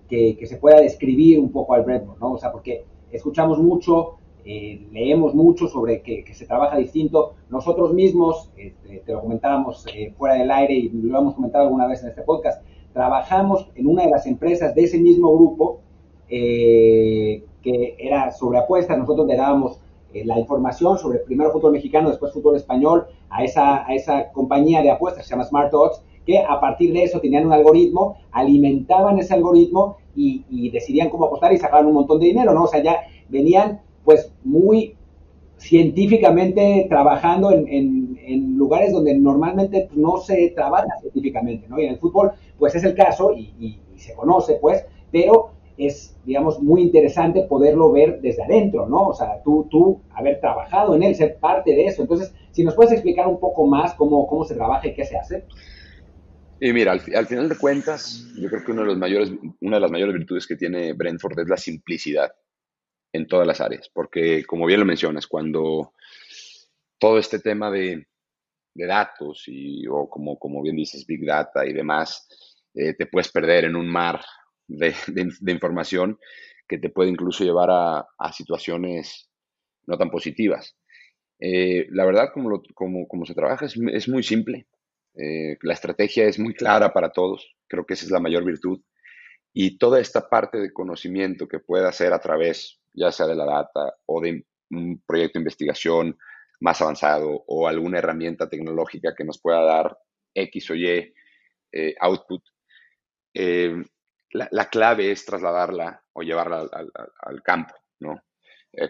[0.07, 2.33] que, se pueda describir un poco al Brentford, ¿no?
[2.33, 7.35] O sea, porque escuchamos mucho, eh, leemos mucho sobre que, se trabaja distinto.
[7.49, 11.87] Nosotros mismos, este, te lo comentábamos eh, fuera del aire y lo hemos comentado alguna
[11.87, 12.63] vez en este podcast,
[12.95, 15.81] trabajamos en una de las empresas de ese mismo grupo
[16.27, 18.97] eh, que era sobre apuestas.
[18.97, 19.79] Nosotros le dábamos
[20.13, 24.89] la información sobre primero fútbol mexicano, después fútbol español a esa, a esa compañía de
[24.89, 29.19] apuestas que se llama Smart Odds que a partir de eso tenían un algoritmo, alimentaban
[29.19, 32.63] ese algoritmo y, decidían cómo apostar y sacaban un montón de dinero, ¿no?
[32.63, 34.95] O sea, ya venían pues muy
[35.58, 38.05] científicamente trabajando en,
[38.58, 41.79] lugares donde normalmente no se trabaja científicamente, ¿no?
[41.79, 46.61] Y en el fútbol, pues es el caso y, se conoce, pues, pero es, digamos,
[46.61, 49.07] muy interesante poderlo ver desde adentro, ¿no?
[49.07, 52.01] O sea, tú, tú haber trabajado en él, ser parte de eso.
[52.01, 55.17] Entonces, si nos puedes explicar un poco más cómo, cómo se trabaja y qué se
[55.17, 55.45] hace.
[56.59, 59.81] Y mira, al, final de cuentas, yo creo que uno de los mayores, una de
[59.81, 62.31] las mayores virtudes que tiene Brentford es la simplicidad
[63.11, 65.93] en todas las áreas, porque como bien lo mencionas, cuando
[66.97, 68.07] todo este tema de,
[68.73, 72.27] datos y, o como, como bien dices, Big Data y demás,
[72.75, 74.21] eh, te puedes perder en un mar
[74.67, 74.93] de,
[75.47, 76.19] información
[76.67, 79.29] que te puede incluso llevar a, situaciones
[79.88, 80.75] no tan positivas.
[81.39, 84.67] Eh, la verdad, como, como, como se trabaja, es, es muy simple.
[85.17, 88.81] Eh, la estrategia es muy clara para todos, creo que esa es la mayor virtud.
[89.53, 93.45] Y toda esta parte de conocimiento que pueda hacer a través, ya sea de la
[93.45, 96.17] data o de un proyecto de investigación
[96.59, 99.97] más avanzado o alguna herramienta tecnológica que nos pueda dar
[100.33, 101.13] X o Y
[101.71, 102.41] eh, output,
[103.36, 103.84] eh,
[104.32, 106.67] la, clave es trasladarla o llevarla
[107.19, 108.21] al, campo, ¿no?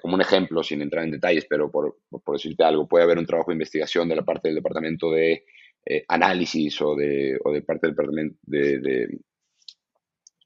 [0.02, 3.26] como un ejemplo, sin entrar en detalles, pero por, por, decirte algo, puede haber un
[3.26, 5.46] trabajo de investigación de la parte del departamento de
[5.86, 9.20] eh, análisis o de, o de parte del de, de,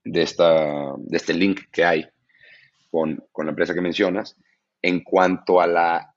[0.03, 2.05] de, esta, de este link que hay
[2.91, 4.35] con, con la empresa que mencionas
[4.81, 6.13] en cuanto a la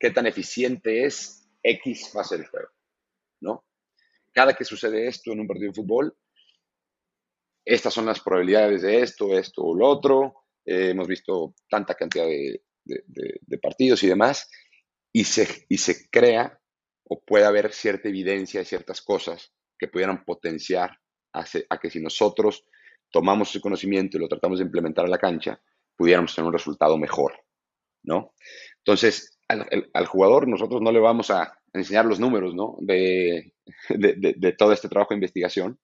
[0.00, 2.68] qué tan eficiente es X fase del juego,
[3.40, 3.64] ¿no?
[4.32, 6.16] Cada que sucede esto en un partido de fútbol,
[7.66, 10.44] estas son las probabilidades de esto, esto o lo otro.
[10.64, 14.48] Eh, hemos visto tanta cantidad de, partidos y demás,
[15.12, 16.60] y se, y se crea
[17.08, 20.98] o puede haber cierta evidencia de ciertas cosas que pudieran potenciar
[21.32, 21.44] a,
[21.80, 22.64] que si nosotros
[23.10, 25.60] tomamos ese conocimiento y lo tratamos de implementar a la cancha,
[25.96, 27.34] pudiéramos tener un resultado mejor,
[28.04, 28.34] ¿no?
[28.78, 32.76] Entonces, al, jugador nosotros no le vamos a enseñar los números, ¿no?
[32.80, 33.54] De,
[33.88, 35.78] de, todo este trabajo de investigación,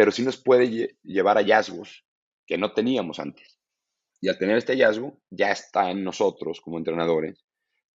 [0.00, 2.06] pero sí nos puede llevar hallazgos
[2.46, 3.60] que no teníamos antes.
[4.18, 7.44] Y al tener este hallazgo, ya está en nosotros como entrenadores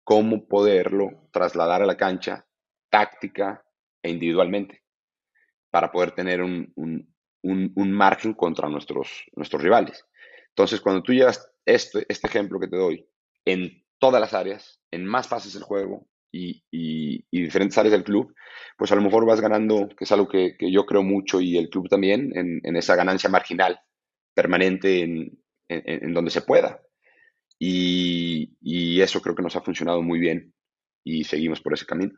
[0.03, 2.47] cómo poderlo trasladar a la cancha
[2.89, 3.63] táctica
[4.01, 4.81] e individualmente
[5.69, 10.03] para poder tener un, un, margen contra nuestros, nuestros rivales.
[10.47, 13.07] Entonces, cuando tú llevas este, este ejemplo que te doy
[13.45, 18.33] en todas las áreas, en más fases del juego y, y, diferentes áreas del club,
[18.77, 21.57] pues a lo mejor vas ganando, que es algo que, que yo creo mucho y
[21.57, 23.79] el club también, en, en esa ganancia marginal
[24.33, 26.81] permanente en, en, donde se pueda.
[27.59, 30.53] Y, y, eso creo que nos ha funcionado muy bien
[31.03, 32.13] y seguimos por ese camino.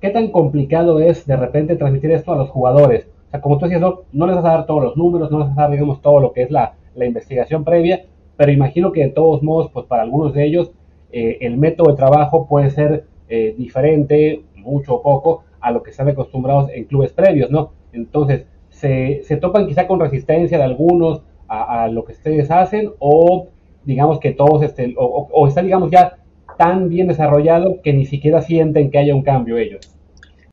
[0.00, 3.08] ¿Qué tan complicado es de repente transmitir esto a los jugadores?
[3.26, 5.40] O sea, como tú decías, no, no les vas a dar todos los números, no
[5.40, 8.92] les vas a dar, digamos, todo lo que es la, la investigación previa, pero imagino
[8.92, 10.70] que de todos modos, pues para algunos de ellos,
[11.12, 15.90] eh, el método de trabajo puede ser eh, diferente, mucho o poco, a lo que
[15.90, 17.72] están acostumbrados en clubes previos, ¿no?
[17.92, 23.48] Entonces, se, se topan quizá con resistencia de algunos a, lo que ustedes hacen, o
[23.84, 26.18] digamos que todos, estén, o, o está, digamos, ya
[26.58, 29.90] tan bien desarrollado que ni siquiera sienten que haya un cambio ellos.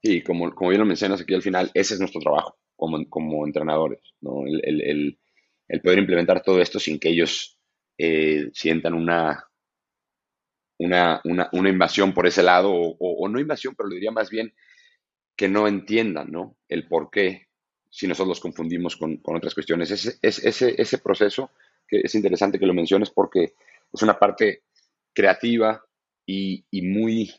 [0.02, 3.46] Sí, como, como bien lo mencionas aquí al final, ese es nuestro trabajo como, como
[3.46, 4.46] entrenadores, ¿no?
[4.46, 5.18] el, el,
[5.68, 7.58] el, poder implementar todo esto sin que ellos
[7.98, 9.46] eh, sientan una,
[10.77, 14.53] una, una, invasión por ese lado, o, no invasión, pero lo diría más bien
[15.35, 16.57] que no entiendan ¿no?
[16.69, 17.47] el por qué
[17.89, 19.89] si nosotros los confundimos con, otras cuestiones.
[19.91, 21.51] Ese, ese, proceso,
[21.88, 23.53] que es interesante que lo menciones porque
[23.93, 24.63] es una parte
[25.13, 25.81] creativa
[26.25, 27.33] y, muy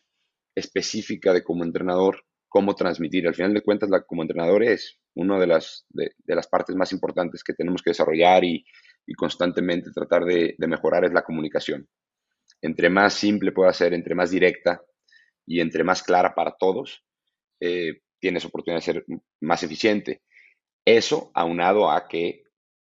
[0.55, 3.29] específica de como entrenador, cómo transmitir.
[3.29, 7.45] Al final de cuentas, como entrenador es una de las, de las partes más importantes
[7.45, 8.65] que tenemos que desarrollar y,
[9.07, 11.89] y constantemente tratar de, mejorar es la comunicación.
[12.63, 14.83] Entre más simple pueda ser, entre más directa
[15.47, 17.05] y entre más clara para todos,
[17.61, 19.05] eh, tienes oportunidad de ser
[19.41, 20.23] más eficiente.
[20.85, 22.45] Eso aunado a que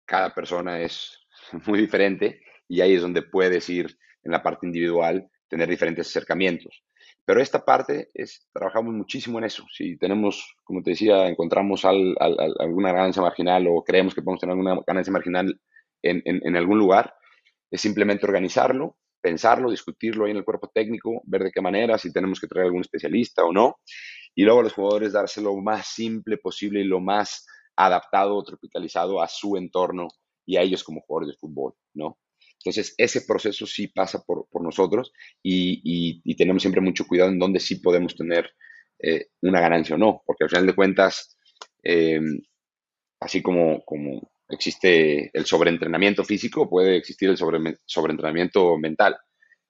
[0.06, 1.26] cada persona es
[1.66, 6.82] muy diferente y ahí es donde puedes ir en la parte individual, tener diferentes acercamientos.
[7.24, 9.64] Pero esta parte es, trabajamos muchísimo en eso.
[9.72, 14.80] Si tenemos, como te decía, encontramos alguna ganancia marginal o creemos que podemos tener alguna
[14.86, 15.60] ganancia marginal
[16.02, 17.14] en, algún lugar,
[17.70, 18.96] es simplemente organizarlo,
[19.26, 22.66] pensarlo, discutirlo ahí en el cuerpo técnico, ver de qué manera, si tenemos que traer
[22.66, 23.80] algún especialista o no,
[24.36, 28.44] y luego a los jugadores dárselo lo más simple posible y lo más adaptado o
[28.44, 30.06] tropicalizado a su entorno
[30.46, 32.18] y a ellos como jugadores de fútbol, ¿no?
[32.60, 35.12] Entonces, ese proceso sí pasa por, nosotros
[35.42, 38.48] y, tenemos siempre mucho cuidado en dónde sí podemos tener
[39.00, 41.36] eh, una ganancia o no, porque al final de cuentas,
[41.82, 42.20] eh,
[43.18, 49.16] así como, como existe el sobreentrenamiento físico, puede existir el sobre, sobreentrenamiento mental.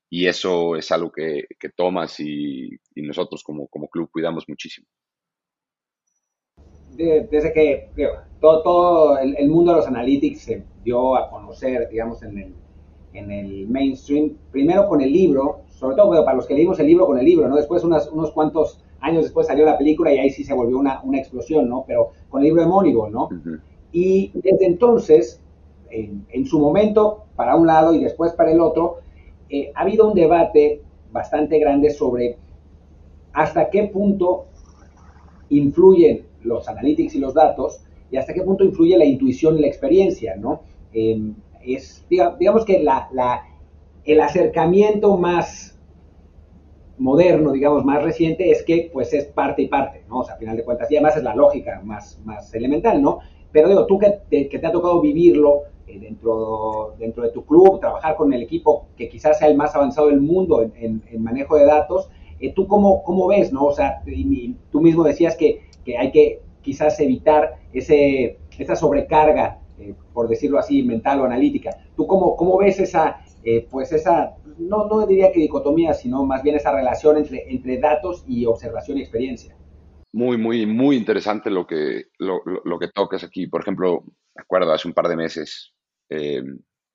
[0.09, 4.87] Y eso es algo que, que Thomas y, nosotros como, como, club cuidamos muchísimo.
[6.91, 7.91] Desde que
[8.41, 12.55] todo, todo el, mundo de los analytics se dio a conocer, digamos, en el,
[13.13, 17.07] en el mainstream, primero con el libro, sobre todo para los que leímos el libro
[17.07, 17.57] con el libro, ¿no?
[17.57, 21.03] Después, unas, unos cuantos años después salió la película y ahí sí se volvió una,
[21.03, 21.85] una explosión, ¿no?
[21.87, 23.29] Pero con el libro de Moneyball, ¿no?
[23.97, 25.41] Y desde entonces,
[25.89, 28.99] en, su momento, para un lado y después para el otro,
[29.49, 30.83] eh, ha habido un debate
[31.13, 32.37] bastante grande sobre
[33.33, 34.49] hasta qué punto
[35.49, 37.81] influyen los analytics y los datos
[38.11, 40.61] y hasta qué punto influye la intuición y la experiencia, ¿no?
[40.93, 43.09] Em, es, digamos que la,
[44.05, 45.75] el acercamiento más
[46.99, 50.19] moderno, digamos, más reciente, es que pues es parte y parte, ¿no?
[50.19, 53.21] O sea, a final de cuentas, y además es la lógica más, más elemental, ¿no?
[53.57, 58.15] Pero digo, tú que te, ha tocado vivirlo eh, dentro, dentro de tu club, trabajar
[58.15, 62.11] con el equipo que quizás sea el más avanzado del mundo en, manejo de datos,
[62.39, 63.65] eh, ¿tú cómo, cómo, ves, no?
[63.65, 64.03] O sea,
[64.71, 70.59] tú mismo decías que, que, hay que quizás evitar ese, esa sobrecarga, eh, por decirlo
[70.59, 71.79] así, mental o analítica.
[71.97, 73.23] ¿Tú cómo, cómo ves esa,
[73.71, 78.23] pues esa, no, no diría que dicotomía, sino más bien esa relación entre, entre datos
[78.29, 79.56] y observación y experiencia?
[80.17, 83.49] Muy, muy, muy interesante lo que, lo, lo, que tocas aquí.
[83.49, 84.03] Por ejemplo,
[84.35, 85.75] me acuerdo, hace un par de meses
[86.09, 86.43] eh,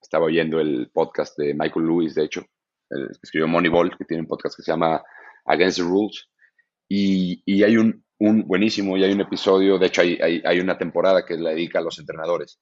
[0.01, 2.43] estaba oyendo el podcast de Michael Lewis, de hecho,
[2.89, 5.03] el que escribió Moneyball, que tiene un podcast que se llama
[5.45, 6.29] Against the Rules.
[6.89, 10.59] Y, y hay un, un, buenísimo, y hay un episodio, de hecho hay, hay, hay,
[10.59, 12.59] una temporada que le dedica a los entrenadores,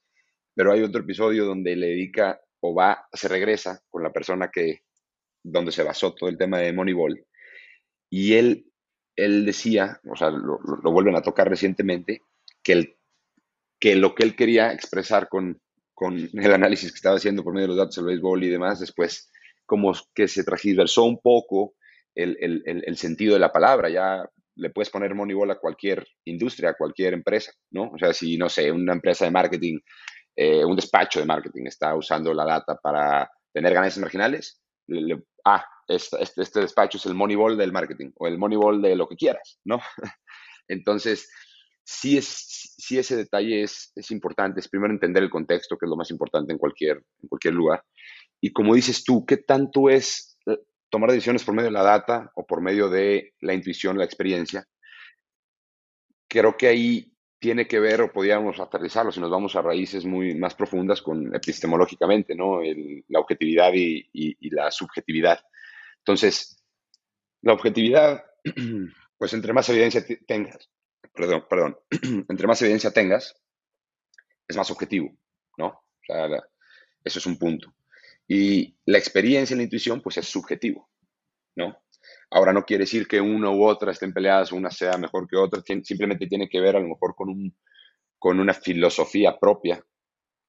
[0.54, 4.82] pero hay otro episodio donde le dedica o va, se regresa con la persona que,
[5.42, 7.26] donde se basó todo el tema de Moneyball.
[8.10, 8.69] Y él
[9.26, 10.60] él decía, o sea, lo,
[10.92, 12.22] vuelven a tocar recientemente,
[12.64, 12.98] que, el,
[13.80, 15.62] que lo que él quería expresar con,
[15.94, 18.80] con el análisis que estaba haciendo por medio de los datos del béisbol y demás,
[18.80, 19.32] después
[19.66, 21.76] como que se transversó un poco
[22.16, 23.90] el, el, sentido de la palabra.
[23.90, 27.92] Ya le puedes poner Moneyball a cualquier industria, a cualquier empresa, ¿no?
[27.92, 29.80] O sea, si, no sé, una empresa de marketing,
[30.36, 34.60] eh, un despacho de marketing está usando la data para tener ganancias marginales,
[35.46, 39.16] ah, este, este, despacho es el Moneyball del marketing o el Moneyball de lo que
[39.16, 39.80] quieras, ¿no?
[40.68, 41.30] Entonces,
[41.84, 45.90] sí, es, sí ese detalle es, es, importante, es primero entender el contexto, que es
[45.90, 47.84] lo más importante en cualquier, en cualquier lugar.
[48.42, 52.32] Y como dices tú, ¿qué tanto es eh, tomar decisiones por medio de la data
[52.36, 54.68] o por medio de la intuición, la experiencia?
[56.28, 60.36] Creo que ahí tiene que ver, o podríamos aterrizarlo si nos vamos a raíces muy
[60.36, 62.60] más profundas con epistemológicamente, ¿no?
[63.08, 65.40] la objetividad y, la subjetividad.
[66.00, 66.62] Entonces,
[67.42, 68.26] la objetividad,
[69.18, 70.70] pues entre más evidencia tengas,
[71.14, 71.78] perdón, perdón,
[72.30, 73.36] entre más evidencia tengas,
[74.48, 75.18] es más objetivo,
[75.58, 75.68] ¿no?
[75.68, 76.28] O sea,
[77.04, 77.74] eso es un punto.
[78.28, 80.90] Y la experiencia y la intuición, pues es subjetivo,
[81.56, 81.82] ¿no?
[82.32, 85.62] Ahora no quiere decir que una u otra estén peleadas, una sea mejor que otra,
[85.84, 87.56] simplemente tiene que ver a lo mejor con, un,
[88.20, 89.84] con una filosofía propia,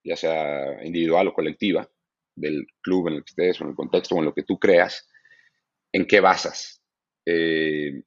[0.05, 1.89] ya sea individual o colectiva,
[2.35, 4.59] del club en el que estés o en el contexto o en lo que tú
[4.59, 5.09] creas,
[5.93, 6.83] en qué basas
[7.27, 8.03] eh,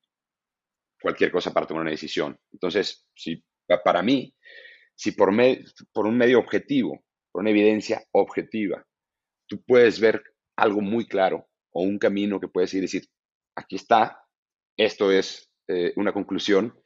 [1.02, 2.38] cualquier cosa para tomar una decisión.
[2.52, 3.44] Entonces, si
[3.84, 4.34] para mí,
[4.96, 5.32] si por,
[5.92, 8.86] por un medio objetivo, por una evidencia objetiva,
[9.48, 10.24] tú puedes ver
[10.56, 13.04] algo muy claro o un camino que puedes ir y decir,
[13.56, 14.24] aquí está,
[14.78, 16.80] esto es eh, una conclusión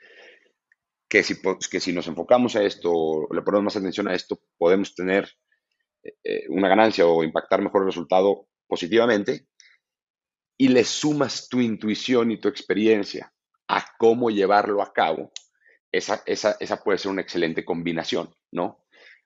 [1.10, 1.36] que si,
[1.72, 5.30] que si nos enfocamos a esto, le ponemos más atención a esto, podemos tener
[6.04, 9.48] eh, eh, una ganancia o impactar mejor el resultado positivamente
[10.58, 13.32] y le sumas tu intuición y tu experiencia
[13.70, 15.32] a cómo llevarlo a cabo,
[15.92, 18.84] esa, esa, esa puede ser una excelente combinación, ¿no?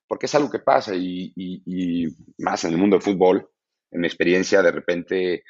[0.07, 3.49] Porque es algo que pasa y, y más en el mundo del fútbol,
[3.91, 5.43] en mi experiencia, de repente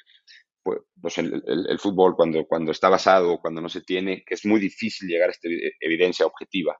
[0.63, 5.07] pues, el, fútbol cuando, cuando está basado, cuando no se tiene, que es muy difícil
[5.07, 5.47] llegar a esta
[5.79, 6.77] evidencia objetiva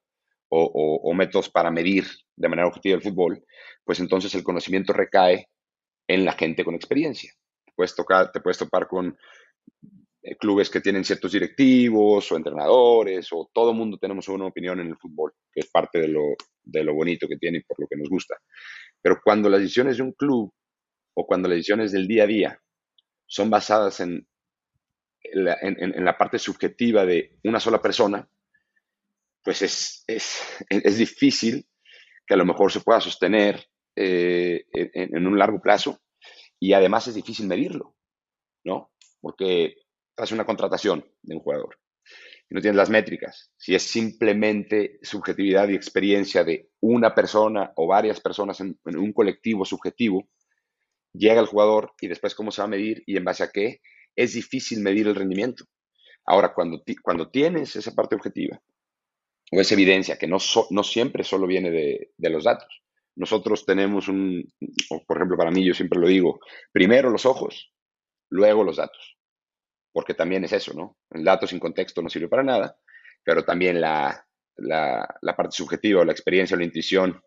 [0.54, 3.44] o, métodos para medir de manera objetiva el fútbol,
[3.86, 5.48] pues entonces el conocimiento recae
[6.08, 7.32] en la gente con experiencia.
[7.65, 9.17] Te puedes, tocar, te puedes topar con
[10.24, 14.88] eh, clubes que tienen ciertos directivos o entrenadores, o todo mundo tenemos una opinión en
[14.88, 17.88] el fútbol, que es parte de lo, de lo bonito que tiene y por lo
[17.88, 18.36] que nos gusta.
[19.02, 20.54] Pero cuando las decisiones de un club
[21.15, 22.62] o cuando las decisiones del día a día
[23.32, 24.28] son basadas en
[25.32, 28.28] la, en, la parte subjetiva de una sola persona,
[29.41, 31.65] pues es, es, es, difícil
[32.28, 33.65] que a lo mejor se pueda sostener
[33.96, 36.02] eh, en, un largo plazo
[36.60, 37.96] y además es difícil medirlo,
[38.65, 38.91] ¿no?
[39.22, 39.76] Porque
[40.17, 41.80] hace una contratación de un jugador
[42.50, 43.50] y no tienes las métricas.
[43.56, 49.63] Si es simplemente subjetividad y experiencia de una persona o varias personas en un colectivo
[49.63, 50.28] subjetivo,
[51.13, 53.82] llega el jugador y después cómo se va a medir y en base a qué,
[54.15, 55.65] es difícil medir el rendimiento.
[56.26, 58.62] Ahora, cuando, cuando tienes esa parte objetiva
[59.52, 60.38] o esa evidencia, que no,
[60.69, 62.84] no siempre solo viene de, de, los datos.
[63.15, 64.52] Nosotros tenemos un,
[65.08, 66.39] por ejemplo, para mí yo siempre lo digo,
[66.71, 67.74] primero los ojos,
[68.30, 69.17] luego los datos,
[69.91, 70.97] porque también es eso, ¿no?
[71.10, 72.80] El dato sin contexto no sirve para nada,
[73.24, 77.21] pero también la, la, parte subjetiva, la experiencia o la intuición,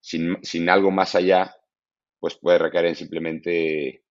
[0.00, 1.54] sin, sin algo más allá,
[2.26, 4.02] pues puede recaer en simplemente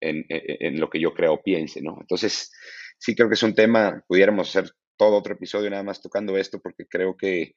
[0.00, 1.96] en, lo que yo creo o piense, ¿no?
[2.00, 2.50] Entonces,
[2.98, 6.58] sí creo que es un tema, pudiéramos hacer todo otro episodio nada más tocando esto,
[6.60, 7.54] porque creo que,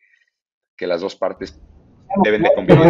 [0.81, 1.59] las dos partes
[2.23, 2.85] deben de convivir.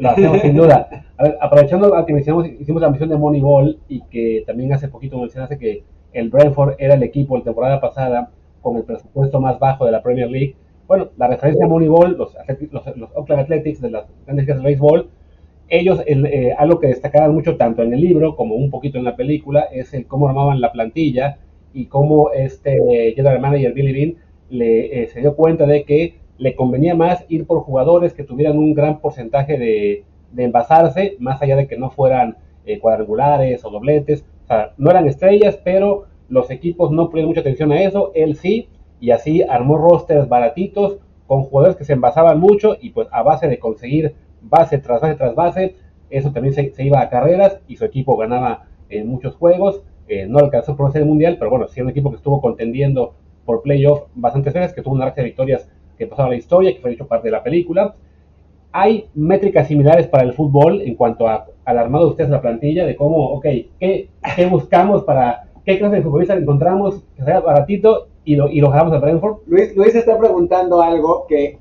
[0.00, 1.06] Lo sin duda.
[1.40, 5.84] aprovechando que hicimos, hicimos la misión de Moneyball y que también hace poquito mencionaste que
[6.12, 10.02] el Brentford era el equipo la temporada pasada con el presupuesto más bajo de la
[10.02, 10.56] Premier League.
[10.88, 12.34] Bueno, la referencia a Moneyball, los,
[12.72, 15.10] los, los Oakland Athletics de las grandes ligas de béisbol,
[15.68, 19.16] ellos, eh, algo que destacaban mucho tanto en el libro como un poquito en la
[19.16, 21.38] película, es el cómo armaban la plantilla
[21.72, 22.78] y cómo este
[23.16, 24.14] general manager Billy Bean
[24.50, 28.58] le, eh, se dio cuenta de que le convenía más ir por jugadores que tuvieran
[28.58, 30.04] un gran porcentaje de,
[30.36, 32.36] envasarse, más allá de que no fueran
[32.66, 34.24] eh, cuadrangulares o dobletes.
[34.44, 38.36] O sea, no eran estrellas, pero los equipos no ponían mucha atención a eso, él
[38.36, 38.68] sí,
[39.00, 43.48] y así armó rosters baratitos con jugadores que se envasaban mucho y pues a base
[43.48, 44.14] de conseguir
[44.48, 45.76] base tras base tras base.
[46.10, 49.82] Eso también se, iba a carreras y su equipo ganaba en muchos juegos.
[50.06, 53.14] Eh, no alcanzó por el mundial, pero bueno, sí un equipo que estuvo contendiendo
[53.44, 55.68] por playoff bastantes veces, que tuvo una racha de victorias
[55.98, 57.94] que pasaba la historia, que fue hecho parte de la película.
[58.72, 62.84] Hay métricas similares para el fútbol en cuanto a, al armado de ustedes la plantilla,
[62.84, 63.46] de cómo, ok,
[63.78, 68.60] ¿qué, qué buscamos para, qué clase de futbolistas encontramos que sea baratito y lo, y
[68.60, 69.38] lo jalamos a Brentford?
[69.46, 71.58] Luis, Luis está preguntando algo que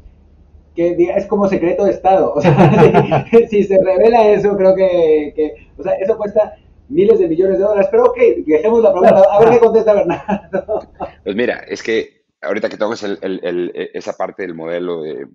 [0.75, 2.33] que es como secreto de Estado.
[2.33, 6.55] O sea, si, se revela eso, creo que, que, o sea, eso cuesta
[6.89, 7.87] miles de millones de dólares.
[7.91, 9.23] Pero ok, dejemos la pregunta.
[9.31, 10.89] A ver qué contesta Bernardo.
[11.23, 15.27] Pues mira, es que ahorita que tocas el, el, esa parte del modelo de,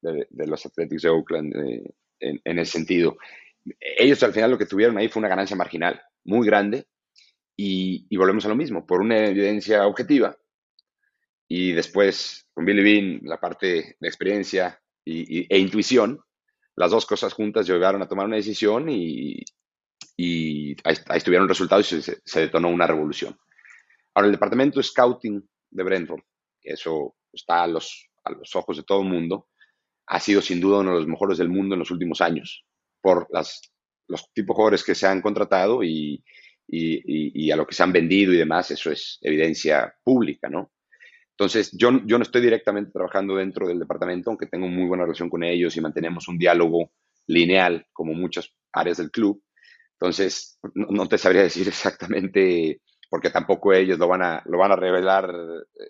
[0.00, 3.16] de, los Athletics de Oakland eh, en, en, ese sentido,
[3.80, 6.86] ellos al final lo que tuvieron ahí fue una ganancia marginal muy grande
[7.56, 10.36] y, y volvemos a lo mismo, por una evidencia objetiva
[11.48, 16.20] y después con Billy Bean la parte de experiencia y, e intuición,
[16.76, 19.42] las dos cosas juntas llegaron a tomar una decisión y,
[20.16, 23.38] y ahí, estuvieron resultados y se, detonó una revolución.
[24.14, 26.22] Ahora, el departamento de scouting de Brentford,
[26.62, 29.48] eso está a los, a los ojos de todo el mundo,
[30.06, 32.64] ha sido sin duda uno de los mejores del mundo en los últimos años,
[33.00, 36.22] por los tipos de jugadores que se han contratado y,
[36.68, 40.72] y, y, a lo que se han vendido y demás, eso es evidencia pública, ¿no?
[41.42, 45.28] Entonces, yo, yo no estoy directamente trabajando dentro del departamento, aunque tengo muy buena relación
[45.28, 46.92] con ellos y mantenemos un diálogo
[47.26, 49.42] lineal, como muchas áreas del club.
[49.94, 52.80] Entonces, no, te sabría decir exactamente,
[53.10, 55.34] porque tampoco ellos lo van a, lo van a revelar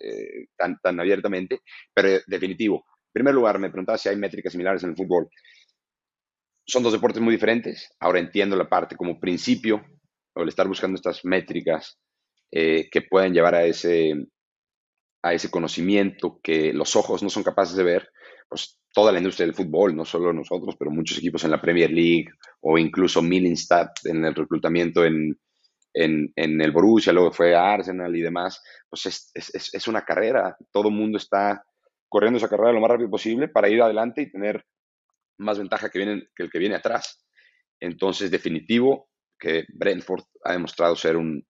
[0.01, 1.59] eh, tan, tan abiertamente,
[1.93, 2.77] pero definitivo.
[2.87, 5.29] En primer lugar, me preguntaba si hay métricas similares en el fútbol.
[6.65, 7.93] Son dos deportes muy diferentes.
[7.99, 9.85] Ahora entiendo la parte como principio,
[10.33, 11.99] o el estar buscando estas métricas
[12.49, 14.15] eh, que pueden llevar a ese,
[15.23, 18.09] a ese conocimiento que los ojos no son capaces de ver,
[18.49, 21.89] pues toda la industria del fútbol, no solo nosotros, pero muchos equipos en la Premier
[21.89, 22.27] League
[22.61, 25.39] o incluso Millinstat en el reclutamiento en,
[25.93, 30.55] en, el Borussia, luego fue Arsenal y demás, pues es, es, es una carrera.
[30.71, 31.63] Todo el mundo está
[32.09, 34.63] corriendo esa carrera lo más rápido posible para ir adelante y tener
[35.39, 37.25] más ventaja que, viene, que el que viene atrás.
[37.79, 39.09] Entonces, definitivo
[39.39, 41.43] que Brentford ha demostrado ser un,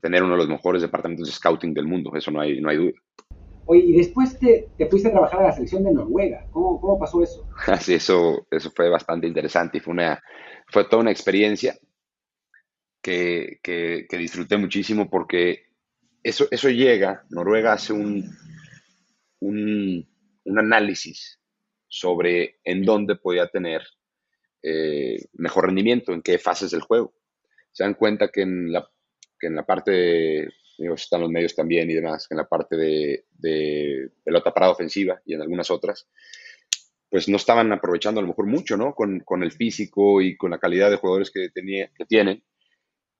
[0.00, 2.76] tener uno de los mejores departamentos de scouting del mundo, eso no hay, no hay
[2.76, 2.92] duda.
[3.66, 6.46] Oye, y después te, te, fuiste a trabajar a la selección de Noruega.
[6.50, 7.48] ¿Cómo, cómo pasó eso?
[7.80, 10.22] Sí, eso, eso fue bastante interesante y fue, una,
[10.68, 11.78] fue toda una experiencia
[13.02, 15.66] que, que, disfruté muchísimo porque
[16.22, 18.30] eso, eso llega, Noruega hace un,
[19.40, 20.08] un,
[20.44, 21.40] un análisis
[21.86, 23.82] sobre en dónde podía tener
[24.62, 27.14] eh, mejor rendimiento, en qué fases del juego.
[27.72, 28.88] Se dan cuenta que en la,
[29.38, 30.48] que en la parte
[30.78, 35.34] están los medios también y demás, en la parte de, de pelota parada ofensiva y
[35.34, 36.08] en algunas otras,
[37.08, 38.94] pues no estaban aprovechando a lo mejor mucho, ¿no?
[38.94, 42.42] Con, con el físico y con la calidad de jugadores que, tenía, que tienen.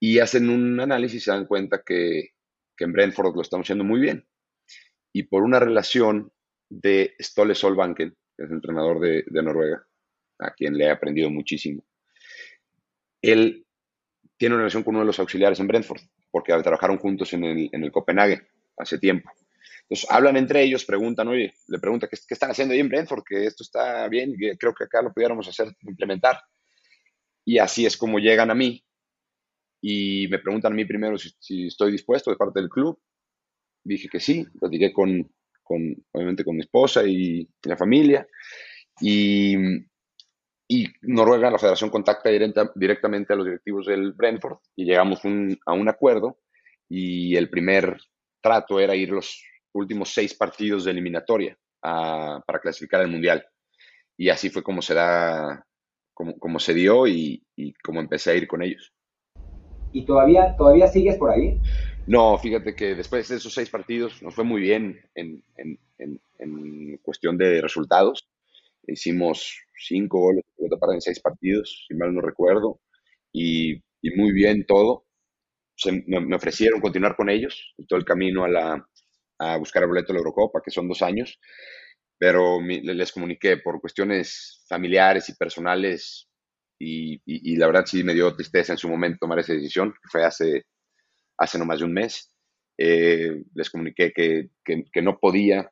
[0.00, 2.30] Y hacen un análisis y se dan cuenta que,
[2.76, 4.26] que en Brentford lo estamos haciendo muy bien.
[5.12, 6.32] Y por una relación
[6.68, 9.86] de Stole Solbanken, que es entrenador de, de Noruega,
[10.40, 11.84] a quien le he aprendido muchísimo,
[13.22, 13.64] él
[14.36, 16.02] tiene una relación con uno de los auxiliares en Brentford
[16.34, 18.42] porque trabajaron juntos en el, en el Copenhague
[18.76, 19.30] hace tiempo.
[19.82, 23.22] Entonces hablan entre ellos, preguntan, oye, le pregunta ¿qué, qué están haciendo ahí en Brentford,
[23.22, 26.40] que esto está bien, que creo que acá lo pudiéramos hacer, implementar.
[27.44, 28.84] Y así es como llegan a mí
[29.80, 32.98] y me preguntan a mí primero si, estoy dispuesto de parte del club.
[33.84, 35.30] Dije que sí, platiqué con,
[35.62, 38.26] con obviamente con mi esposa y, la familia.
[39.00, 39.56] Y,
[40.68, 42.30] y Noruega, la federación contacta
[42.74, 45.20] directamente a los directivos del Brentford y llegamos
[45.66, 46.38] a un acuerdo
[46.88, 47.98] y el primer
[48.40, 49.42] trato era ir los
[49.72, 53.44] últimos seis partidos de eliminatoria para clasificar al Mundial.
[54.16, 55.66] Y así fue como se da,
[56.14, 58.92] como, como se dio y, y, como empecé a ir con ellos.
[59.92, 61.60] ¿Y todavía, todavía sigues por ahí?
[62.06, 66.20] No, fíjate que después de esos seis partidos nos fue muy bien en, en, en,
[66.38, 68.28] en cuestión de resultados.
[68.86, 70.44] Hicimos cinco goles
[70.92, 72.80] en seis partidos, si mal no recuerdo,
[73.32, 75.06] y, y muy bien todo.
[75.76, 78.88] Se, me, ofrecieron continuar con ellos todo el camino a, la,
[79.38, 81.38] a buscar el boleto de la Eurocopa, que son dos años,
[82.18, 86.28] pero les comuniqué por cuestiones familiares y personales,
[86.78, 89.92] y, y, y, la verdad sí me dio tristeza en su momento tomar esa decisión,
[89.92, 90.64] que fue hace,
[91.38, 92.30] hace no más de un mes.
[92.78, 95.70] Eh, les comuniqué que, que, que no podía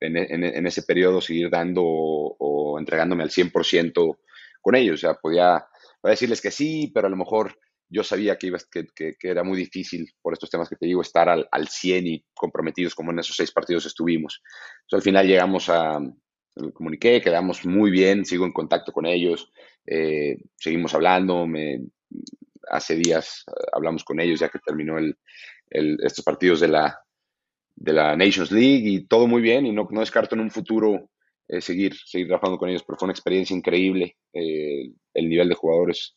[0.00, 4.18] en, en, en, ese periodo seguir dando o, o entregándome al 100%
[4.60, 4.94] con ellos.
[4.94, 5.64] O sea, podía,
[6.00, 7.56] podía, decirles que sí, pero a lo mejor
[7.88, 10.86] yo sabía que, iba, que, que, que era muy difícil por estos temas que te
[10.86, 14.42] digo, estar al, al 100 y comprometidos como en esos seis partidos estuvimos.
[14.82, 15.98] Entonces, al final llegamos a,
[16.74, 19.50] comuniqué, quedamos muy bien, sigo en contacto con ellos,
[19.86, 21.80] eh, seguimos hablando, me,
[22.68, 25.16] hace días hablamos con ellos ya que terminó el,
[25.70, 27.00] el, estos partidos de la,
[27.80, 31.10] de la Nations League y todo muy bien y no, no descarto en un futuro
[31.48, 35.54] eh, seguir, seguir trabajando con ellos, pero fue una experiencia increíble eh, el nivel de
[35.54, 36.16] jugadores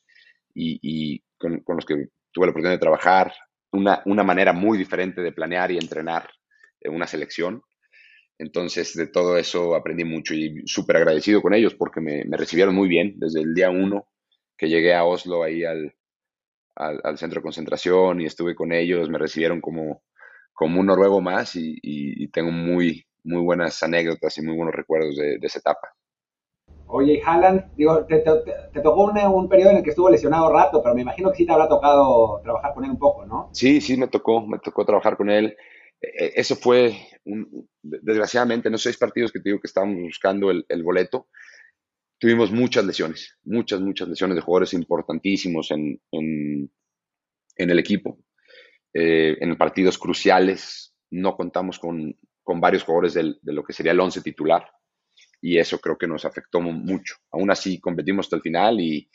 [0.54, 3.34] y, con, los que tuve la oportunidad de trabajar,
[3.72, 6.30] una, una manera muy diferente de planear y entrenar
[6.82, 7.64] en una selección.
[8.38, 12.76] Entonces, de todo eso aprendí mucho y súper agradecido con ellos porque me, me, recibieron
[12.76, 14.08] muy bien desde el día uno
[14.58, 15.96] que llegué a Oslo ahí al,
[16.76, 20.04] al, al, centro de concentración y estuve con ellos, me recibieron como,
[20.54, 25.38] como un noruego más y, tengo muy, muy buenas anécdotas y muy buenos recuerdos de,
[25.42, 25.90] esa etapa.
[26.88, 31.02] Oye, Haaland, digo, te, tocó un, periodo en el que estuvo lesionado rato, pero me
[31.02, 33.50] imagino que sí te habrá tocado trabajar con él un poco, ¿no?
[33.52, 35.56] Sí, sí, me tocó, me tocó trabajar con él.
[36.04, 36.96] E, e, eso fue,
[37.82, 41.28] desgraciadamente, en los seis partidos que te digo que estábamos buscando el, boleto,
[42.20, 46.70] tuvimos muchas lesiones, muchas, muchas lesiones de jugadores importantísimos en, en,
[47.58, 48.20] el equipo.
[48.94, 54.00] Eh, en partidos cruciales no contamos con, con varios jugadores de lo que sería el
[54.00, 54.66] once titular
[55.44, 57.16] y eso creo que nos afectó mucho.
[57.32, 59.10] Aún así competimos hasta el final y,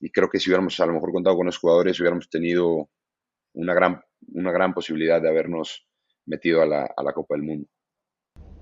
[0.00, 2.90] y, creo que si hubiéramos a lo mejor contado con los jugadores hubiéramos tenido
[3.54, 4.00] una gran,
[4.32, 5.84] una gran posibilidad de habernos
[6.26, 7.68] metido a la, a la Copa del Mundo.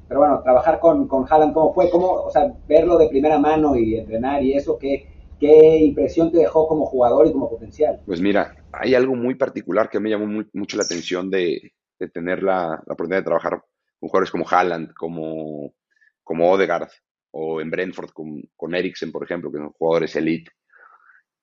[0.08, 1.90] Pero bueno, trabajar con, con Haaland, ¿cómo fue?
[1.90, 5.11] ¿Cómo, o sea, verlo de primera mano y entrenar y eso, ¿qué,
[5.42, 8.00] ¿qué impresión te dejó como jugador y como potencial?
[8.06, 11.72] Pues mira, hay algo muy particular que me llamó mucho la atención de,
[12.12, 13.60] tener la, oportunidad de trabajar
[13.98, 15.74] con jugadores como Haaland, como,
[16.22, 16.88] como Odegaard,
[17.32, 20.52] o en Brentford con, con Eriksen, por ejemplo, que son jugadores elite.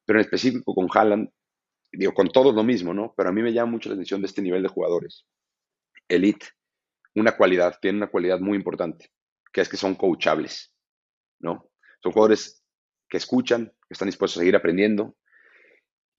[0.05, 1.29] Pero en específico con Haaland,
[1.91, 3.13] digo, con todos lo mismo, ¿no?
[3.17, 5.25] Pero a mí me llama mucho la atención de este nivel de jugadores.
[6.07, 6.47] Elite,
[7.15, 9.11] una cualidad, tiene una cualidad muy importante,
[9.51, 10.73] que es que son coachables,
[11.39, 11.69] ¿no?
[12.01, 12.58] Son jugadores
[13.09, 15.15] que escuchan, que están dispuestos a seguir aprendiendo.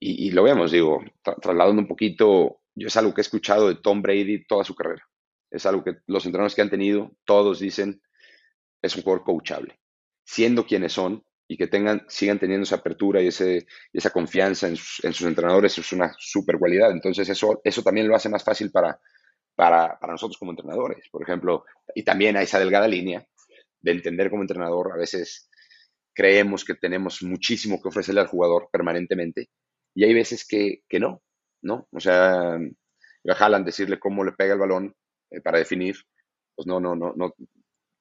[0.03, 4.01] Y, lo vemos, digo, trasladando un poquito, yo es algo que he escuchado de Tom
[4.01, 5.07] Brady toda su carrera.
[5.51, 8.01] Es algo que los entrenadores que han tenido, todos dicen,
[8.81, 9.79] es un jugador coachable.
[10.25, 15.05] Siendo quienes son, y que tengan, sigan teniendo esa apertura y, esa confianza en sus,
[15.05, 16.93] en sus, entrenadores es una super cualidad.
[16.93, 19.01] Entonces eso, eso también lo hace más fácil para,
[19.61, 21.65] para, nosotros como entrenadores, por ejemplo,
[21.95, 23.27] y también a esa delgada línea
[23.81, 25.50] de entender como entrenador, a veces
[26.15, 29.49] creemos que tenemos muchísimo que ofrecerle al jugador permanentemente
[29.95, 31.23] y hay veces que, que no,
[31.63, 31.89] ¿no?
[31.93, 34.95] O sea, a Jalan decirle cómo le pega el balón
[35.31, 35.97] eh, para definir,
[36.55, 37.35] pues no, no, no, no,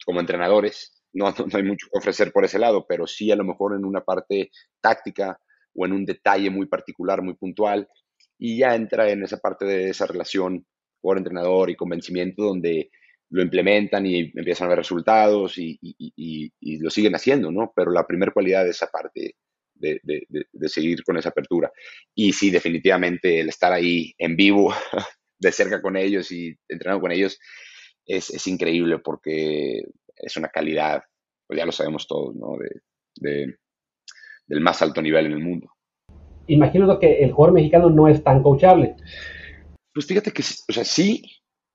[0.05, 3.43] como entrenadores, no, no, hay mucho que ofrecer por ese lado, pero sí a lo
[3.43, 4.51] mejor en una parte
[4.81, 5.39] táctica
[5.73, 7.87] o en un detalle muy particular, muy puntual,
[8.37, 10.65] y ya entra en esa parte de esa relación
[11.01, 12.89] por entrenador y convencimiento donde
[13.31, 15.79] lo implementan y empiezan a ver resultados y,
[16.79, 17.71] lo siguen haciendo, ¿no?
[17.75, 19.35] Pero la primera cualidad es esa parte
[19.75, 21.71] de, de, seguir con esa apertura.
[22.15, 24.73] Y sí, definitivamente el estar ahí en vivo,
[25.39, 27.39] de cerca con ellos y entrenando con ellos,
[28.05, 29.83] es, es increíble porque
[30.15, 31.03] es una calidad,
[31.47, 32.57] pues ya lo sabemos todos, ¿no?
[33.15, 33.55] De,
[34.47, 35.71] del más alto nivel en el mundo.
[36.47, 38.95] Imagino que el jugador mexicano no es tan coachable.
[39.93, 41.21] Pues fíjate que, o sea, sí,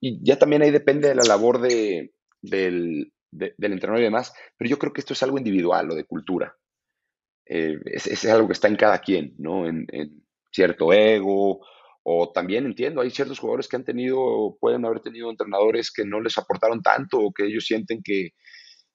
[0.05, 4.69] y ya también ahí depende de la labor de, del, del entrenador y demás, pero
[4.69, 6.55] yo creo que esto es algo individual o de cultura.
[7.47, 9.67] Eh, es, es, algo que está en cada quien, ¿no?
[9.67, 11.67] En, en, cierto ego,
[12.03, 16.21] o también entiendo, hay ciertos jugadores que han tenido, pueden haber tenido entrenadores que no
[16.21, 18.33] les aportaron tanto, o que ellos sienten que,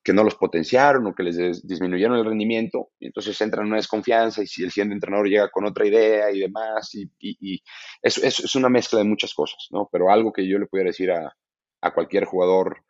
[0.03, 3.77] que no los potenciaron o que les disminuyeron el rendimiento, y entonces entran en una
[3.77, 7.61] desconfianza y si el siguiente entrenador llega con otra idea y demás, y, y,
[8.01, 9.89] es, es, una mezcla de muchas cosas, ¿no?
[9.91, 11.35] Pero algo que yo le pudiera decir a,
[11.81, 12.83] a cualquier jugador,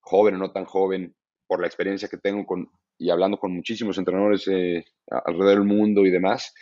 [0.00, 1.14] joven o no tan joven,
[1.46, 6.06] por la experiencia que tengo con, y hablando con muchísimos entrenadores eh, alrededor del mundo
[6.06, 6.54] y demás,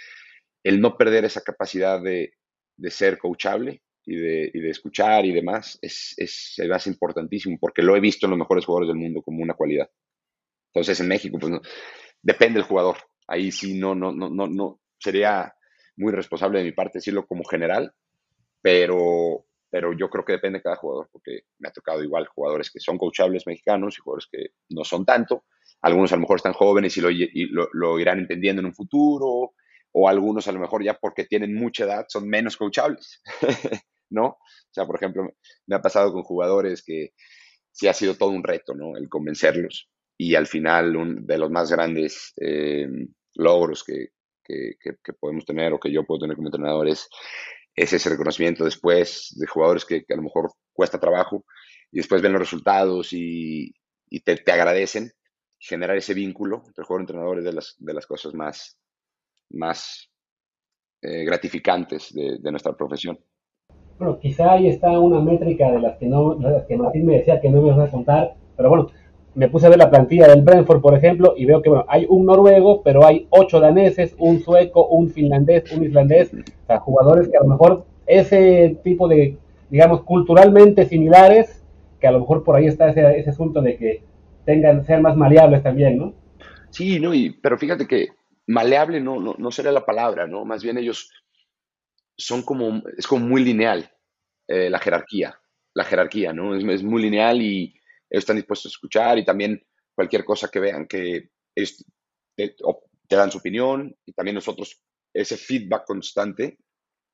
[0.64, 2.34] el no perder esa capacidad de,
[2.76, 7.82] de ser coachable y de, y de, escuchar y demás es, es, es importantísimo porque
[7.82, 9.88] lo he visto en los mejores jugadores del mundo como una cualidad.
[10.68, 11.53] Entonces en México, pues
[12.20, 12.96] depende del jugador.
[13.26, 15.55] Ahí sí no, no, no, no, no sería
[15.96, 17.92] muy responsable de mi parte decirlo como general,
[18.61, 22.70] pero, pero yo creo que depende de cada jugador, porque me ha tocado igual jugadores
[22.70, 25.44] que son coachables mexicanos y jugadores que no son tanto.
[25.82, 29.53] Algunos a lo mejor están jóvenes y lo, y lo irán entendiendo en un futuro,
[29.92, 33.22] o algunos a lo mejor ya porque tienen mucha edad son menos coachables,
[34.12, 34.26] ¿no?
[34.26, 35.28] O sea, por ejemplo,
[35.66, 37.12] me ha pasado con jugadores que
[37.70, 38.96] sí ha sido todo un reto, ¿no?
[38.96, 42.86] El convencerlos y al final uno de los más grandes eh,
[43.34, 44.08] logros que,
[44.44, 47.08] que, podemos tener o que yo puedo tener como entrenador es,
[47.74, 51.44] ese reconocimiento después de jugadores que, a lo mejor cuesta trabajo
[51.90, 53.72] y después ven los resultados y,
[54.10, 55.10] y te, te, agradecen,
[55.58, 58.78] generar ese vínculo entre jugador y entrenador es de las, de las cosas más,
[59.50, 60.10] más
[61.00, 63.18] eh, gratificantes de, nuestra profesión.
[63.99, 67.40] Bueno, quizá ahí está una métrica de las que, no, las que Martín me decía
[67.40, 68.90] que no me iba a contar, pero bueno,
[69.34, 72.07] me puse a ver la plantilla del Brentford, por ejemplo, y veo que bueno, hay
[72.09, 77.28] un noruego, pero hay ocho daneses, un sueco, un finlandés, un islandés, o sea, jugadores
[77.28, 79.36] que a lo mejor ese tipo de,
[79.70, 81.62] digamos, culturalmente similares,
[82.01, 84.03] que a lo mejor por ahí está ese, ese asunto de que
[84.45, 86.14] tengan, sean más maleables también, ¿no?
[86.70, 88.09] Sí, no, y, pero fíjate que
[88.47, 90.45] maleable no, no, no sería la palabra, ¿no?
[90.45, 91.11] Más bien ellos
[92.16, 93.90] son como, es como muy lineal
[94.48, 95.38] eh, la jerarquía.
[95.74, 96.54] la jerarquía, ¿no?
[96.54, 97.74] Es, es, muy lineal y
[98.10, 102.54] ellos están dispuestos a escuchar y también cualquier cosa que vean que te,
[103.08, 104.80] te, dan su opinión y también nosotros
[105.12, 106.58] ese feedback constante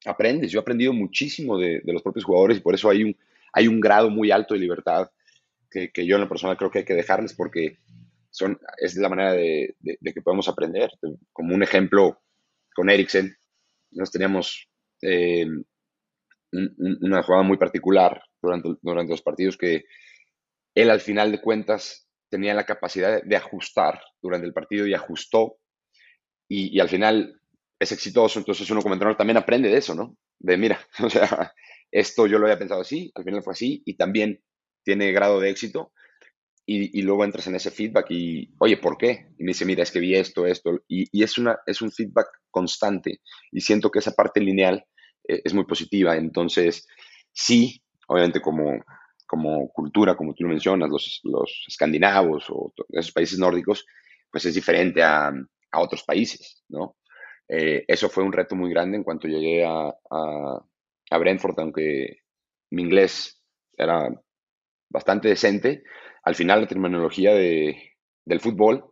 [0.05, 0.51] aprendes.
[0.51, 3.17] Yo he aprendido muchísimo de, de los propios jugadores y por eso hay un,
[3.53, 5.11] hay un grado muy alto de libertad
[5.71, 7.79] que, que yo en lo personal creo que hay que dejarles porque
[8.31, 10.91] son, es la manera de, de, de que podemos aprender.
[11.33, 12.21] Como un ejemplo
[12.75, 13.37] con Eriksen,
[13.91, 14.68] nos teníamos
[15.03, 15.47] eh,
[16.53, 19.85] una jugada muy particular durante, los partidos que
[20.75, 25.59] él al final de cuentas tenía la capacidad de ajustar durante el partido y ajustó
[26.49, 27.41] y, y, al final
[27.79, 30.17] es exitoso, entonces uno como entrenador también aprende de eso, ¿no?
[30.39, 31.53] De mira, o sea,
[31.91, 34.43] esto yo lo había pensado así, al final fue así y también
[34.85, 35.93] tiene grado de éxito
[36.71, 39.29] y, y, luego entras en ese feedback y, oye, ¿por qué?
[39.39, 41.91] Y me dice, mira, es que vi esto, esto, y, y es, una, es un
[41.91, 44.85] feedback constante y siento que esa parte lineal
[45.27, 46.15] eh, es muy positiva.
[46.15, 46.87] Entonces,
[47.33, 48.85] sí, obviamente como,
[49.27, 53.87] como cultura, como tú lo mencionas, los, los escandinavos o esos países nórdicos,
[54.31, 55.29] pues es diferente a,
[55.73, 56.97] a otros países, ¿no?
[57.49, 60.67] Eh, eso fue un reto muy grande en cuanto llegué a, a,
[61.11, 62.19] a Brentford, aunque
[62.73, 63.43] mi inglés
[63.75, 64.11] era
[64.91, 65.83] bastante decente,
[66.29, 67.95] al final la terminología de,
[68.27, 68.85] del fútbol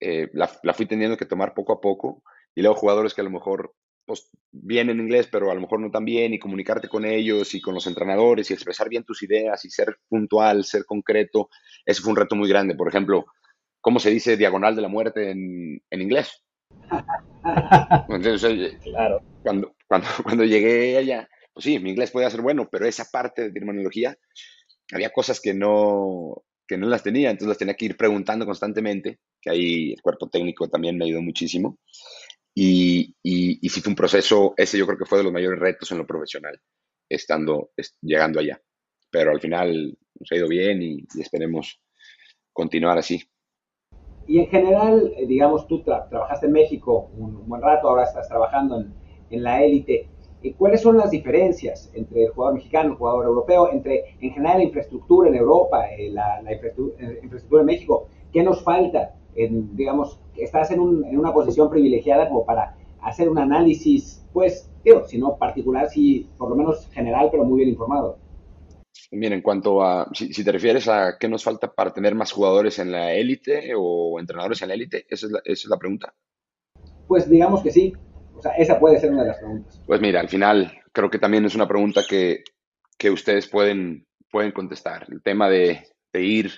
[0.00, 2.24] eh, la, la, fui teniendo que tomar poco a poco
[2.56, 3.72] y luego jugadores que a lo mejor
[4.04, 7.54] pues, bien en inglés, pero a lo mejor no tan bien, y comunicarte con ellos
[7.54, 11.50] y con los entrenadores y expresar bien tus ideas y ser puntual, ser concreto,
[11.86, 12.74] eso fue un reto muy grande.
[12.74, 13.26] Por ejemplo,
[13.80, 16.42] ¿cómo se dice diagonal de la muerte en, en inglés?
[18.08, 19.22] Entonces, claro.
[19.44, 23.42] cuando, cuando, cuando llegué allá, pues sí, mi inglés podía ser bueno, pero esa parte
[23.42, 24.18] de terminología,
[24.92, 29.18] había cosas que no, que no las tenía, entonces las tenía que ir preguntando constantemente,
[29.40, 31.78] que ahí el cuerpo técnico también me ayudó muchísimo.
[32.54, 35.58] Y, y, y sí fue un proceso, ese yo creo que fue de los mayores
[35.58, 36.60] retos en lo profesional,
[37.08, 38.60] estando, llegando allá.
[39.10, 41.80] Pero al final nos ha ido bien y, esperemos
[42.52, 43.22] continuar así.
[44.26, 48.28] Y en general, eh, digamos, tú tra trabajaste en México un, buen rato, ahora estás
[48.28, 48.94] trabajando en,
[49.30, 50.08] en la élite.
[50.50, 54.64] ¿Cuáles son las diferencias entre el jugador mexicano el jugador europeo, entre en general la
[54.64, 58.08] infraestructura en Europa, eh, la, la infraestructura, eh, infraestructura, en México?
[58.32, 59.14] ¿Qué nos falta?
[59.34, 64.70] En, digamos, estás en, un, en, una posición privilegiada como para hacer un análisis, pues,
[64.84, 68.18] digo, si no particular, si por lo menos general, pero muy bien informado.
[69.10, 72.32] Bien, en cuanto a, si, si, te refieres a qué nos falta para tener más
[72.32, 75.76] jugadores en la élite o entrenadores en la élite, ¿esa, es la, ¿esa es la
[75.78, 76.14] pregunta?
[77.06, 77.92] Pues digamos que sí,
[78.42, 79.82] sea, esa puede ser una de las preguntas.
[79.86, 82.44] Pues mira, al final creo que también es una pregunta que,
[82.98, 85.06] que ustedes pueden, pueden contestar.
[85.10, 86.52] El tema de, de ir,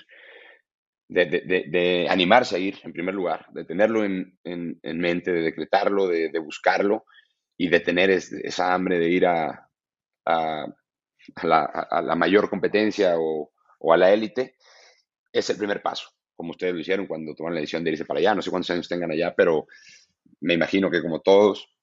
[1.07, 5.41] de, de, animarse a ir, en primer lugar, de tenerlo en, en, en mente, de
[5.41, 7.05] decretarlo, de, buscarlo
[7.57, 9.69] y de tener es, esa hambre de ir a,
[10.25, 10.65] a,
[11.35, 14.55] a, la, a la, mayor competencia o, o a la élite,
[15.31, 18.19] es el primer paso, como ustedes lo hicieron cuando tomaron la decisión de irse para
[18.19, 18.33] allá.
[18.33, 19.67] No sé cuántos años tengan allá, pero
[20.41, 21.74] me imagino que como todos,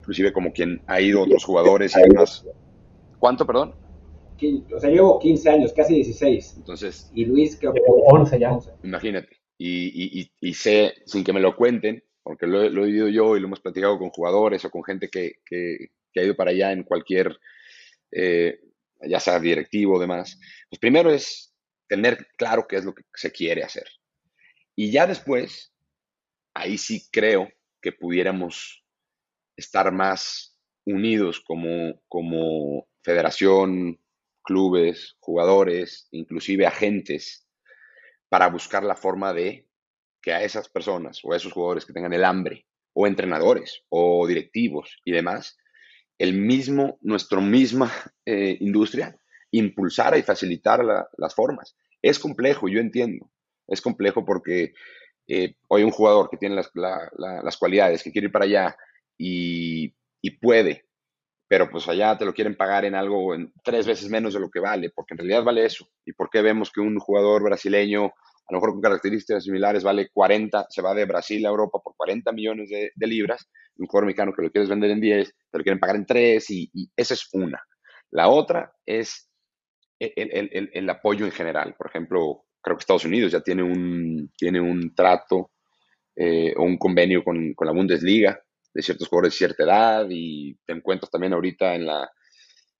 [0.00, 2.44] inclusive como quien ha ido otros jugadores y demás.
[3.18, 3.74] ¿Cuánto, perdón?
[4.74, 6.54] O sea, llevo 15 años, casi 16.
[6.58, 7.10] Entonces.
[7.14, 8.52] Y Luis, creo que 11 ya.
[8.52, 8.70] 11.
[8.82, 9.28] Imagínate.
[9.58, 13.36] Y, y, y, sé, sin que me lo cuenten, porque lo, lo, he vivido yo
[13.36, 16.50] y lo hemos platicado con jugadores o con gente que, que, que ha ido para
[16.50, 17.38] allá en cualquier,
[18.12, 18.60] eh,
[19.00, 20.38] ya sea directivo o demás.
[20.68, 21.54] Pues primero es
[21.88, 23.88] tener claro qué es lo que se quiere hacer.
[24.74, 25.72] Y ya después,
[26.52, 27.48] ahí sí creo
[27.80, 28.84] que pudiéramos
[29.56, 34.00] estar más unidos como, como federación,
[34.42, 37.46] clubes, jugadores, inclusive agentes,
[38.28, 39.66] para buscar la forma de
[40.22, 44.26] que a esas personas o a esos jugadores que tengan el hambre, o entrenadores, o
[44.26, 45.58] directivos y demás,
[46.18, 47.92] el mismo, nuestra misma
[48.24, 49.16] eh, industria
[49.50, 51.76] impulsara y facilitara la, las formas.
[52.02, 53.30] Es complejo, yo entiendo.
[53.68, 54.72] Es complejo porque
[55.28, 58.44] eh, hoy un jugador que tiene las, la, la, las cualidades, que quiere ir para
[58.44, 58.76] allá
[59.18, 60.84] y, y, puede,
[61.48, 64.50] pero pues allá te lo quieren pagar en algo en tres veces menos de lo
[64.50, 65.88] que vale, porque en realidad vale eso.
[66.04, 70.08] ¿Y por qué vemos que un jugador brasileño, a lo mejor con características similares, vale
[70.12, 74.32] 40, se va de Brasil a Europa por 40 millones de, libras, un jugador mexicano
[74.32, 77.14] que lo quieres vender en 10, te lo quieren pagar en 3 y, y esa
[77.14, 77.62] es una.
[78.10, 79.28] La otra es
[79.98, 81.74] el, el, el, el, apoyo en general.
[81.76, 85.52] Por ejemplo, creo que Estados Unidos ya tiene un, tiene un trato
[86.14, 88.40] eh, o un convenio con, con, la Bundesliga
[88.76, 92.10] de ciertos jugadores de cierta edad y te encuentras también ahorita en la,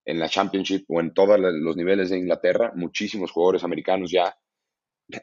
[0.05, 4.37] en la Championship o en todos los niveles de Inglaterra, muchísimos jugadores americanos ya,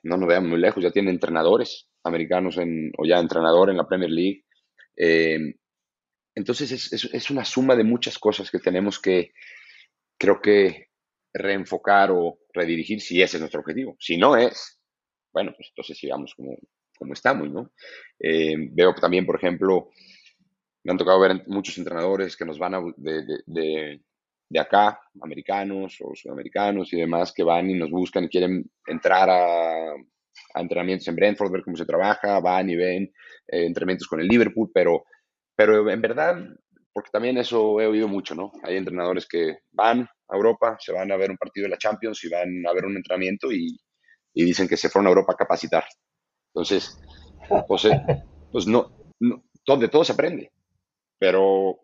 [0.02, 3.88] no nos veamos muy lejos, ya tienen entrenadores americanos en, o ya entrenador en la
[3.88, 4.46] Premier League.
[4.98, 5.58] Eh,
[6.34, 9.34] entonces es, es, una suma de muchas cosas que tenemos que,
[10.18, 10.88] creo que,
[11.36, 13.96] reenfocar o redirigir si ese es nuestro objetivo.
[14.00, 14.80] Si no es,
[15.32, 16.58] bueno, pues entonces sigamos como,
[16.98, 17.72] como estamos, ¿no?
[18.20, 19.90] Eh, veo también, por ejemplo,
[20.84, 24.02] me han tocado ver muchos entrenadores que nos van a, de, de,
[24.50, 29.30] de, acá, americanos o sudamericanos y demás, que van y nos buscan y quieren entrar
[29.30, 29.94] a,
[30.56, 33.04] entrenamientos en Brentford, ver cómo se trabaja, van y ven
[33.48, 35.06] eh, entrenamientos con el Liverpool, pero,
[35.56, 36.36] pero en verdad,
[36.92, 38.52] porque también eso he oído mucho, ¿no?
[38.64, 42.24] Hay entrenadores que van a Europa, se van a ver un partido de la Champions
[42.24, 43.80] y van a ver un entrenamiento y,
[44.34, 45.86] y dicen que se fueron a Europa a capacitar.
[46.54, 47.00] Entonces,
[47.68, 48.02] pues, eh,
[48.52, 49.44] pues no, no
[49.78, 50.52] de todo se aprende,
[51.24, 51.80] pero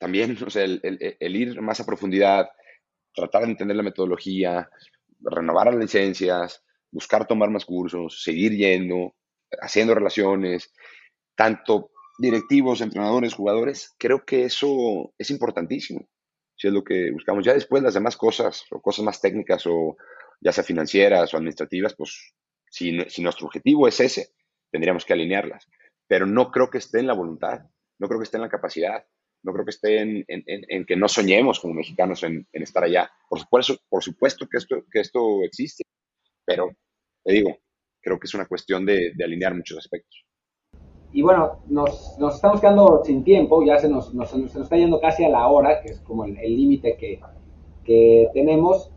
[0.00, 2.48] también o sea, el, ir más a profundidad,
[3.14, 4.68] tratar de entender la metodología,
[5.20, 9.14] renovar las licencias, buscar tomar más cursos, seguir yendo,
[9.62, 10.72] haciendo relaciones,
[11.36, 16.08] tanto directivos, entrenadores, jugadores, creo que eso es importantísimo.
[16.56, 17.44] Si es lo que buscamos.
[17.44, 19.96] Ya después las demás cosas, o cosas más técnicas, o
[20.40, 22.34] ya sea financieras o administrativas, pues
[22.68, 22.90] si
[23.22, 24.30] nuestro objetivo es ese,
[24.72, 25.68] tendríamos que alinearlas.
[26.08, 27.60] Pero no creo que esté en la voluntad,
[27.98, 29.04] no creo que esté en la capacidad,
[29.42, 33.10] no creo que esté en, en, en que no soñemos como mexicanos en, estar allá.
[33.28, 35.84] Por supuesto, por supuesto que, esto, que esto existe,
[36.44, 36.70] pero
[37.24, 37.56] te digo,
[38.00, 40.24] creo que es una cuestión de, de alinear muchos aspectos.
[41.12, 45.00] Y bueno, nos, nos, estamos quedando sin tiempo, ya se nos, nos, nos está yendo
[45.00, 47.20] casi a la hora, que es como el límite que,
[47.84, 48.92] que tenemos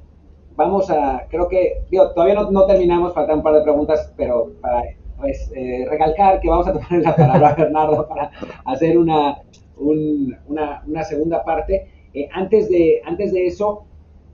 [0.56, 4.54] vamos a, creo que, digo, todavía no, no, terminamos, faltan un par de preguntas, pero
[4.62, 4.84] para
[5.22, 8.32] pues, eh, recalcar que vamos a tomar la palabra a Bernardo para
[8.66, 9.38] hacer una,
[9.78, 11.88] un, una, una, segunda parte.
[12.14, 13.86] Eh, antes, de, antes de eso,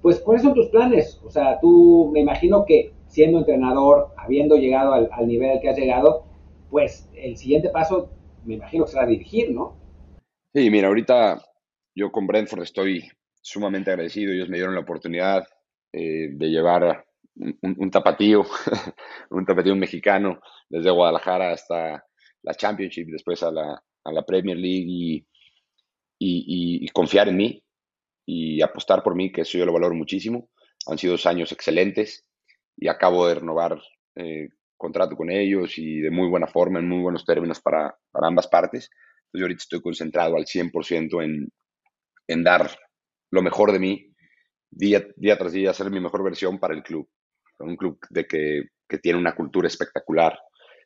[0.01, 1.21] pues, ¿cuáles son tus planes?
[1.23, 5.69] O sea, tú me imagino que siendo entrenador, habiendo llegado al, al nivel al que
[5.69, 6.23] has llegado,
[6.71, 8.09] pues el siguiente paso
[8.45, 9.75] me imagino que será dirigir, ¿no?
[10.53, 11.41] Sí, mira, ahorita
[11.95, 13.03] yo con Brentford estoy
[13.41, 15.45] sumamente agradecido, ellos me dieron la oportunidad
[15.93, 17.05] eh, de llevar
[17.39, 18.45] un, un, tapatío,
[19.29, 22.03] un tapatío mexicano desde Guadalajara hasta
[22.43, 25.25] la Championship, después a la, a la Premier League
[26.19, 27.63] y, confiar en mí
[28.25, 30.49] y apostar por mí, que eso yo lo valoro muchísimo.
[30.87, 32.25] Han sido dos años excelentes
[32.75, 33.79] y acabo de renovar
[34.15, 38.27] eh, contrato con ellos y de muy buena forma, en muy buenos términos para, para
[38.27, 38.89] ambas partes.
[39.25, 41.51] Entonces yo ahorita estoy concentrado al 100% en,
[42.27, 42.71] en dar
[43.31, 44.15] lo mejor de mí
[44.69, 47.07] día, día tras día, hacer mi mejor versión para el club.
[47.59, 50.39] Un club de que, que tiene una cultura espectacular,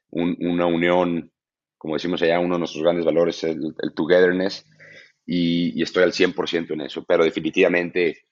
[0.09, 1.31] un, una unión,
[1.77, 4.65] como decimos allá, uno de nuestros grandes valores es el, el togetherness
[5.25, 8.25] y, y, estoy al 100% en eso, pero definitivamente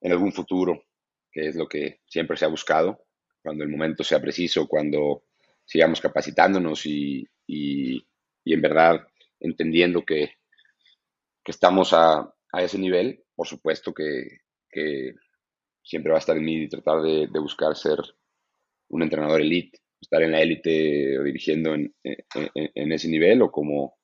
[0.00, 0.84] en algún futuro,
[1.30, 3.04] que es lo que siempre se ha buscado,
[3.42, 5.24] cuando el momento sea preciso, cuando
[5.64, 8.06] sigamos capacitándonos y, y,
[8.44, 9.06] y en verdad
[9.40, 10.32] entendiendo que,
[11.44, 15.14] que estamos a, a, ese nivel, por supuesto que, que,
[15.88, 17.98] siempre va a estar en mí tratar de, buscar ser
[18.90, 23.50] un entrenador elite, estar en la élite o dirigiendo en, en, en, ese nivel o
[23.50, 23.96] como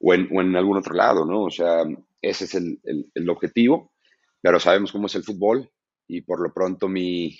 [0.00, 1.44] o en, o en, algún otro lado, ¿no?
[1.44, 1.84] O sea,
[2.22, 3.92] ese es el, el, el objetivo,
[4.40, 5.70] pero sabemos cómo es el fútbol
[6.06, 7.38] y por lo pronto mi,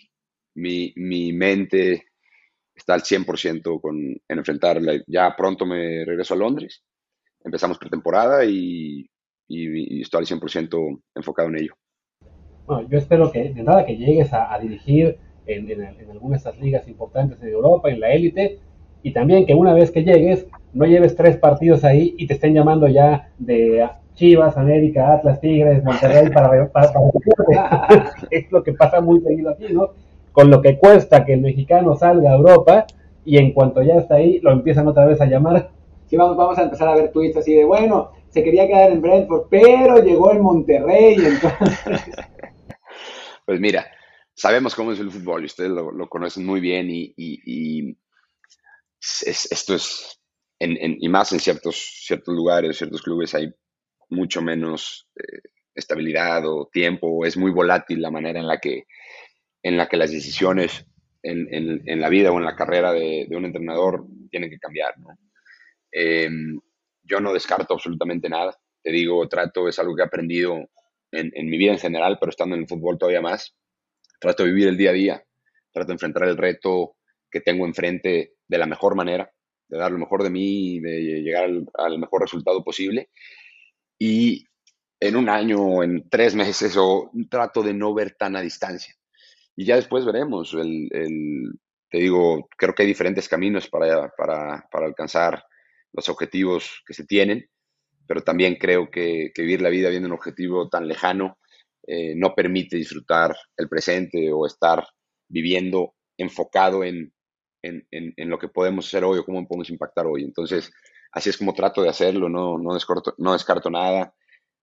[0.54, 2.08] mi, mi mente
[2.74, 5.02] está al 100% con, en enfrentarla.
[5.06, 6.84] Ya pronto me regreso a Londres,
[7.42, 9.08] empezamos pretemporada y,
[9.48, 11.74] y, y estoy al 100% enfocado en ello.
[12.68, 15.16] Bueno, yo espero que de nada que llegues a, a dirigir
[15.46, 18.58] en, en, en, alguna de estas ligas importantes en Europa, en la élite,
[19.02, 22.52] y también que una vez que llegues no lleves tres partidos ahí y te estén
[22.52, 29.00] llamando ya de Chivas, América, Atlas, Tigres, Monterrey para, para, para es lo que pasa
[29.00, 29.90] muy seguido aquí, ¿no?
[30.38, 32.86] con lo que cuesta que el mexicano salga a Europa
[33.24, 35.70] y en cuanto ya está ahí lo empiezan otra vez a llamar.
[36.06, 39.00] Sí, vamos, vamos a empezar a ver tweets así de, bueno, se quería quedar en
[39.00, 42.14] Brentford, pero llegó el Monterrey, entonces...
[43.48, 43.90] Pues mira,
[44.34, 47.98] sabemos cómo es el fútbol y ustedes lo, lo conocen muy bien y, y, y
[49.00, 50.20] es, esto es,
[50.58, 53.50] en, en, y más en ciertos, ciertos lugares, ciertos clubes hay
[54.10, 58.84] mucho menos eh, estabilidad o tiempo, es muy volátil la manera en la que
[59.62, 60.84] en la que las decisiones
[61.22, 64.58] en, en, en la vida o en la carrera de, de, un entrenador tienen que
[64.58, 64.98] cambiar.
[64.98, 65.18] ¿no?
[65.90, 66.28] Eh,
[67.02, 68.54] yo no descarto absolutamente nada.
[68.82, 70.68] Te digo, trato, es algo que he aprendido
[71.12, 73.54] en, en, mi vida en general, pero estando en el fútbol todavía más.
[74.20, 75.24] Trato de vivir el día a día,
[75.72, 76.96] trato de enfrentar el reto
[77.30, 79.30] que tengo enfrente de la mejor manera,
[79.68, 83.10] de dar lo mejor de mí de llegar al, al mejor resultado posible.
[83.98, 84.46] Y
[85.00, 88.98] en un año, en tres meses, o trato de no ver tan a distancia
[89.58, 90.54] y ya después veremos.
[90.54, 91.58] El, el,
[91.90, 95.44] te digo, creo que hay diferentes caminos para, para, para, alcanzar
[95.92, 97.50] los objetivos que se tienen,
[98.08, 101.38] pero también creo que, que, vivir la vida viendo un objetivo tan lejano
[101.86, 104.84] eh, no permite disfrutar el presente o estar
[105.28, 107.12] viviendo enfocado en,
[107.62, 110.24] en, lo que podemos hacer hoy o cómo podemos impactar hoy.
[110.24, 110.72] Entonces,
[111.12, 114.14] así es como trato de hacerlo, no, no, descarto, no descarto nada.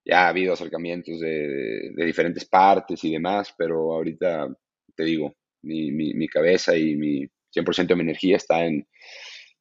[0.03, 4.47] Ya ha habido acercamientos de, de, diferentes partes y demás, pero ahorita
[4.95, 8.87] te digo, mi, mi, mi cabeza y mi 100% de mi energía está en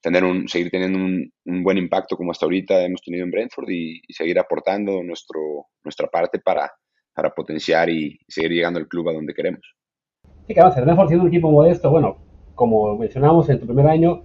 [0.05, 3.71] tener un, seguir teniendo un, un, buen impacto como hasta ahorita hemos tenido en Brentford
[3.71, 5.41] y, seguir aportando nuestro,
[5.83, 6.71] nuestra parte para,
[7.15, 9.63] para potenciar y seguir llegando al club a donde queremos.
[10.47, 12.19] Sí, el Brentford siendo un equipo modesto, bueno,
[12.55, 14.23] como mencionamos en tu primer año,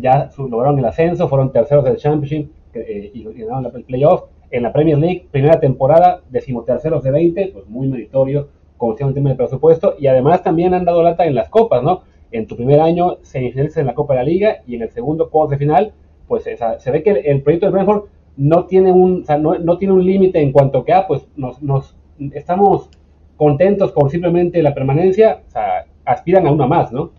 [0.00, 4.24] ya lograron el ascenso, fueron terceros del Championship eh, y ganaron el playoff.
[4.50, 9.14] En la Premier League, primera temporada, decimoterceros de 20, pues muy meritorio, como sea un
[9.14, 12.02] tema de presupuesto, y además también han dado lata en las copas, ¿no?
[12.32, 15.30] En tu primer año, semifinales en la Copa de la Liga, y en el segundo
[15.30, 15.92] cuarto de final,
[16.26, 18.04] pues se ve que el, proyecto de Brentford
[18.36, 21.94] no tiene un, no, tiene un límite en cuanto que, ah, pues nos, nos
[22.32, 22.88] estamos
[23.36, 27.12] contentos con simplemente la permanencia, o sea, aspiran a una más, ¿no?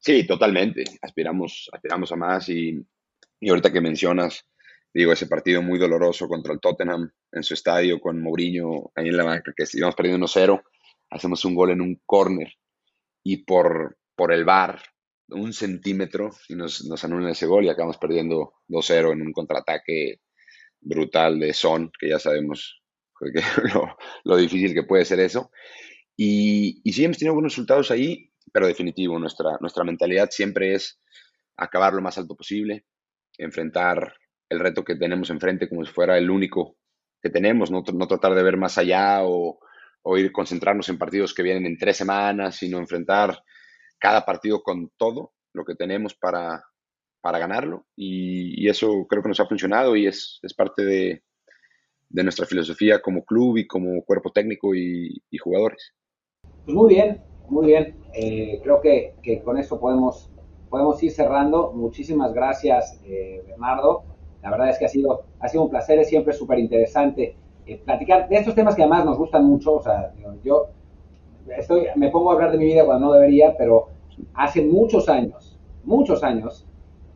[0.00, 0.84] Sí, totalmente.
[1.02, 2.84] Aspiramos, aspiramos a más y,
[3.40, 4.46] y ahorita que mencionas,
[4.92, 9.16] digo, ese partido muy doloroso contra el Tottenham en su estadio con Mourinho ahí en
[9.16, 10.62] la banca, que íbamos perdiendo 1-0,
[11.10, 12.54] hacemos un gol en un córner
[13.22, 14.82] y por, por el bar,
[15.28, 20.20] un centímetro, y nos, nos anulan ese gol y acabamos perdiendo 2-0 en un contraataque
[20.80, 22.82] brutal de Son, que ya sabemos
[23.72, 25.52] lo, lo, difícil que puede ser eso.
[26.16, 31.00] Y, y sí, hemos tenido buenos resultados ahí, pero definitivo, nuestra, nuestra mentalidad siempre es
[31.56, 32.86] acabar lo más alto posible,
[33.36, 34.14] enfrentar
[34.48, 36.76] el reto que tenemos enfrente como si fuera el único
[37.22, 39.60] que tenemos, no, no tratar de ver más allá o,
[40.02, 43.38] o, ir concentrarnos en partidos que vienen en tres semanas, sino enfrentar
[43.98, 46.64] cada partido con todo lo que tenemos para,
[47.20, 47.86] para ganarlo.
[47.96, 51.22] Y, eso creo que nos ha funcionado y es, es parte de,
[52.10, 55.94] de, nuestra filosofía como club y como cuerpo técnico y, y jugadores.
[56.64, 60.30] Pues muy bien, muy bien, eh, creo que, que, con eso podemos,
[60.68, 61.72] podemos ir cerrando.
[61.72, 64.04] Muchísimas gracias, eh, Bernardo.
[64.42, 67.36] La verdad es que ha sido, ha sido un placer, es siempre súper interesante
[67.66, 69.74] eh, platicar de estos temas que además nos gustan mucho.
[69.74, 70.12] O sea,
[70.44, 70.68] yo
[71.56, 73.87] estoy, me pongo a hablar de mi vida cuando no debería, pero
[74.38, 76.64] hace muchos años, muchos años,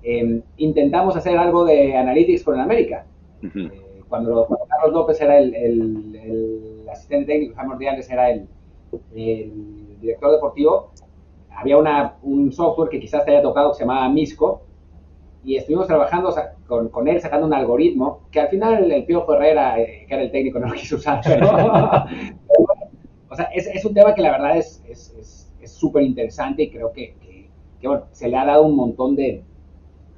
[0.02, 3.06] em, intentamos hacer algo de analytics con el América.
[4.08, 8.46] cuando, Carlos López era el, el, asistente técnico, Jaime Ordiales era el,
[9.14, 10.90] el director deportivo,
[11.50, 14.62] había una, un software que quizás te haya tocado que se llamaba Misco,
[15.44, 16.34] y estuvimos trabajando
[16.66, 20.22] con, con, él sacando un algoritmo que al final el Piojo Herrera, eh, que era
[20.22, 21.20] el técnico, no lo quiso usar.
[23.28, 25.41] o sea, es, es, un tema que la verdad es súper es,
[26.00, 27.14] interesante y creo que,
[27.80, 29.42] que, bueno, se le ha dado un montón de,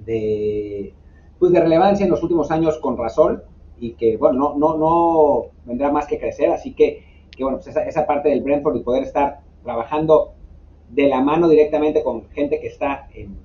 [0.04, 0.92] de,
[1.38, 3.42] pues de relevancia en los últimos años con razón
[3.78, 6.50] y que, bueno, no, no, no vendrá más que crecer.
[6.50, 7.04] Así que,
[7.36, 10.34] que bueno, pues esa, esa parte del Brentford y poder estar trabajando
[10.90, 13.42] de la mano directamente con gente que está en,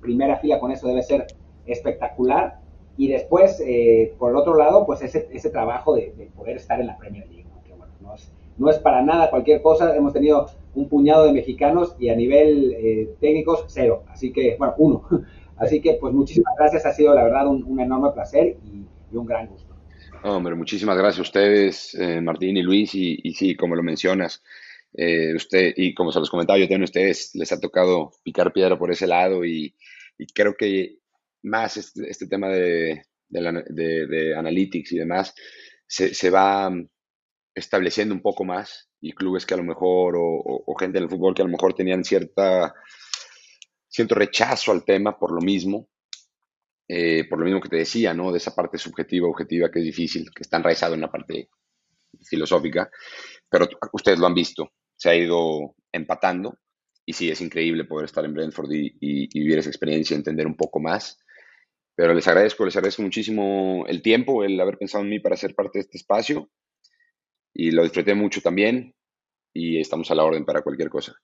[0.00, 1.26] primera fila con eso debe ser
[1.66, 2.60] espectacular.
[2.96, 6.86] Y después, eh, por el otro lado, pues ese, ese trabajo de, poder estar en
[6.86, 9.94] la Premier League, que bueno, no es, no es para nada cualquier cosa.
[9.96, 14.04] Hemos tenido un puñado de mexicanos y a nivel eh, técnicos, cero.
[14.08, 15.08] Así que, bueno, uno.
[15.56, 16.84] Así que, pues muchísimas gracias.
[16.84, 19.74] Ha sido, la verdad, un, enorme placer y, un gran gusto.
[20.22, 22.94] Hombre, muchísimas gracias a ustedes, eh, Martín y Luis.
[22.94, 24.42] Y, sí, como lo mencionas,
[24.92, 28.78] eh, usted, y como se los comentaba yo también ustedes, les ha tocado picar piedra
[28.78, 29.74] por ese lado y,
[30.34, 30.98] creo que
[31.42, 35.34] más este, este tema de, de, analytics y demás
[35.86, 36.70] se, va
[37.56, 41.34] estableciendo un poco más y clubes que a lo mejor, o, gente en el fútbol
[41.34, 42.74] que a lo mejor tenían cierta,
[43.88, 45.88] cierto rechazo al tema por lo mismo,
[46.86, 48.30] eh, por lo mismo que te decía, ¿no?
[48.30, 51.48] De esa parte subjetiva, objetiva, que es difícil, que está enraizado en la parte
[52.22, 52.88] filosófica,
[53.48, 56.58] pero ustedes lo han visto se ha ido empatando.
[57.04, 60.80] Y sí, es increíble poder estar en Brentford y, vivir esa experiencia, entender un poco
[60.80, 61.18] más.
[61.94, 65.54] Pero les agradezco, les agradezco muchísimo el tiempo, el haber pensado en mí para ser
[65.54, 66.50] parte de este espacio.
[67.58, 68.92] Y lo disfruté mucho también.
[69.54, 71.14] Y estamos a la orden para cualquier cosa.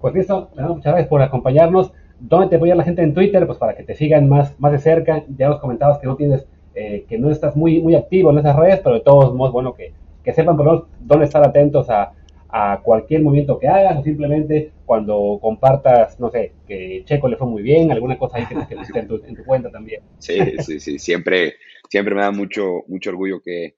[0.00, 1.92] Pues listo, muchas gracias por acompañarnos.
[2.20, 3.44] ¿Dónde te apoya la gente en Twitter?
[3.46, 5.24] Pues para que te sigan más, más de cerca.
[5.36, 6.46] Ya nos comentabas que no tienes,
[6.76, 9.74] eh, que no estás muy, muy activo en esas redes, pero de todos modos, bueno,
[9.74, 9.92] que,
[10.22, 12.12] que sepan por lo dónde estar atentos a,
[12.48, 17.48] a cualquier movimiento que hagas o simplemente cuando compartas, no sé, que Checo le fue
[17.48, 18.54] muy bien, alguna cosa ahí que,
[18.92, 20.02] que en, tu, en tu cuenta también.
[20.18, 21.54] Sí, sí, sí, siempre,
[21.88, 23.74] siempre me da mucho, mucho orgullo que,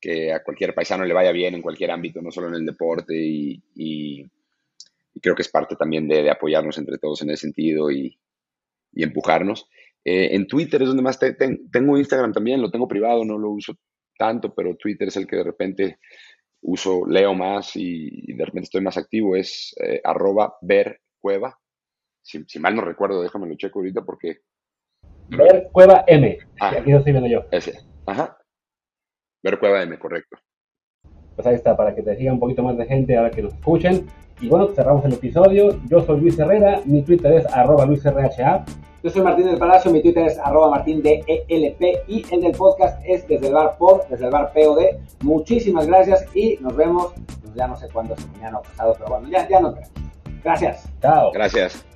[0.00, 3.14] que a cualquier paisano le vaya bien en cualquier ámbito, no solo en el deporte
[3.16, 4.26] y, y,
[5.20, 8.18] creo que es parte también de, apoyarnos entre todos en ese sentido y,
[8.92, 9.68] y empujarnos.
[10.04, 13.74] Eh, en Twitter es donde más tengo Instagram también, lo tengo privado, no lo uso
[14.16, 15.98] tanto, pero Twitter es el que de repente
[16.62, 21.58] uso, leo más y, de repente estoy más activo es eh, arroba vercueva.
[22.22, 24.40] Si, si, mal no recuerdo, déjame lo checo ahorita porque...
[25.28, 26.38] Ver Cueva M.
[26.60, 27.44] Ah, aquí lo estoy viendo yo.
[27.50, 27.80] Ese.
[28.06, 28.38] Ajá.
[29.46, 30.36] Ver Cueva M, correcto.
[31.36, 33.54] Pues ahí está, para que te siga un poquito más de gente ahora que nos
[33.54, 34.08] escuchen.
[34.40, 35.78] Y bueno, cerramos el episodio.
[35.88, 38.64] Yo soy Luis Herrera, mi Twitter es arroba luisrha.
[39.04, 43.28] Yo soy Martín del Palacio, mi Twitter es arroba martindelp y el del podcast es
[43.28, 44.96] desde el bar pod, desde el bar POD.
[45.22, 49.10] Muchísimas gracias y nos vemos, pues ya no sé cuándo es mañana o pasado, pero
[49.10, 49.90] bueno, ya, ya nos vemos.
[50.42, 50.88] Gracias.
[51.00, 51.30] Chao.
[51.30, 51.86] Gracias.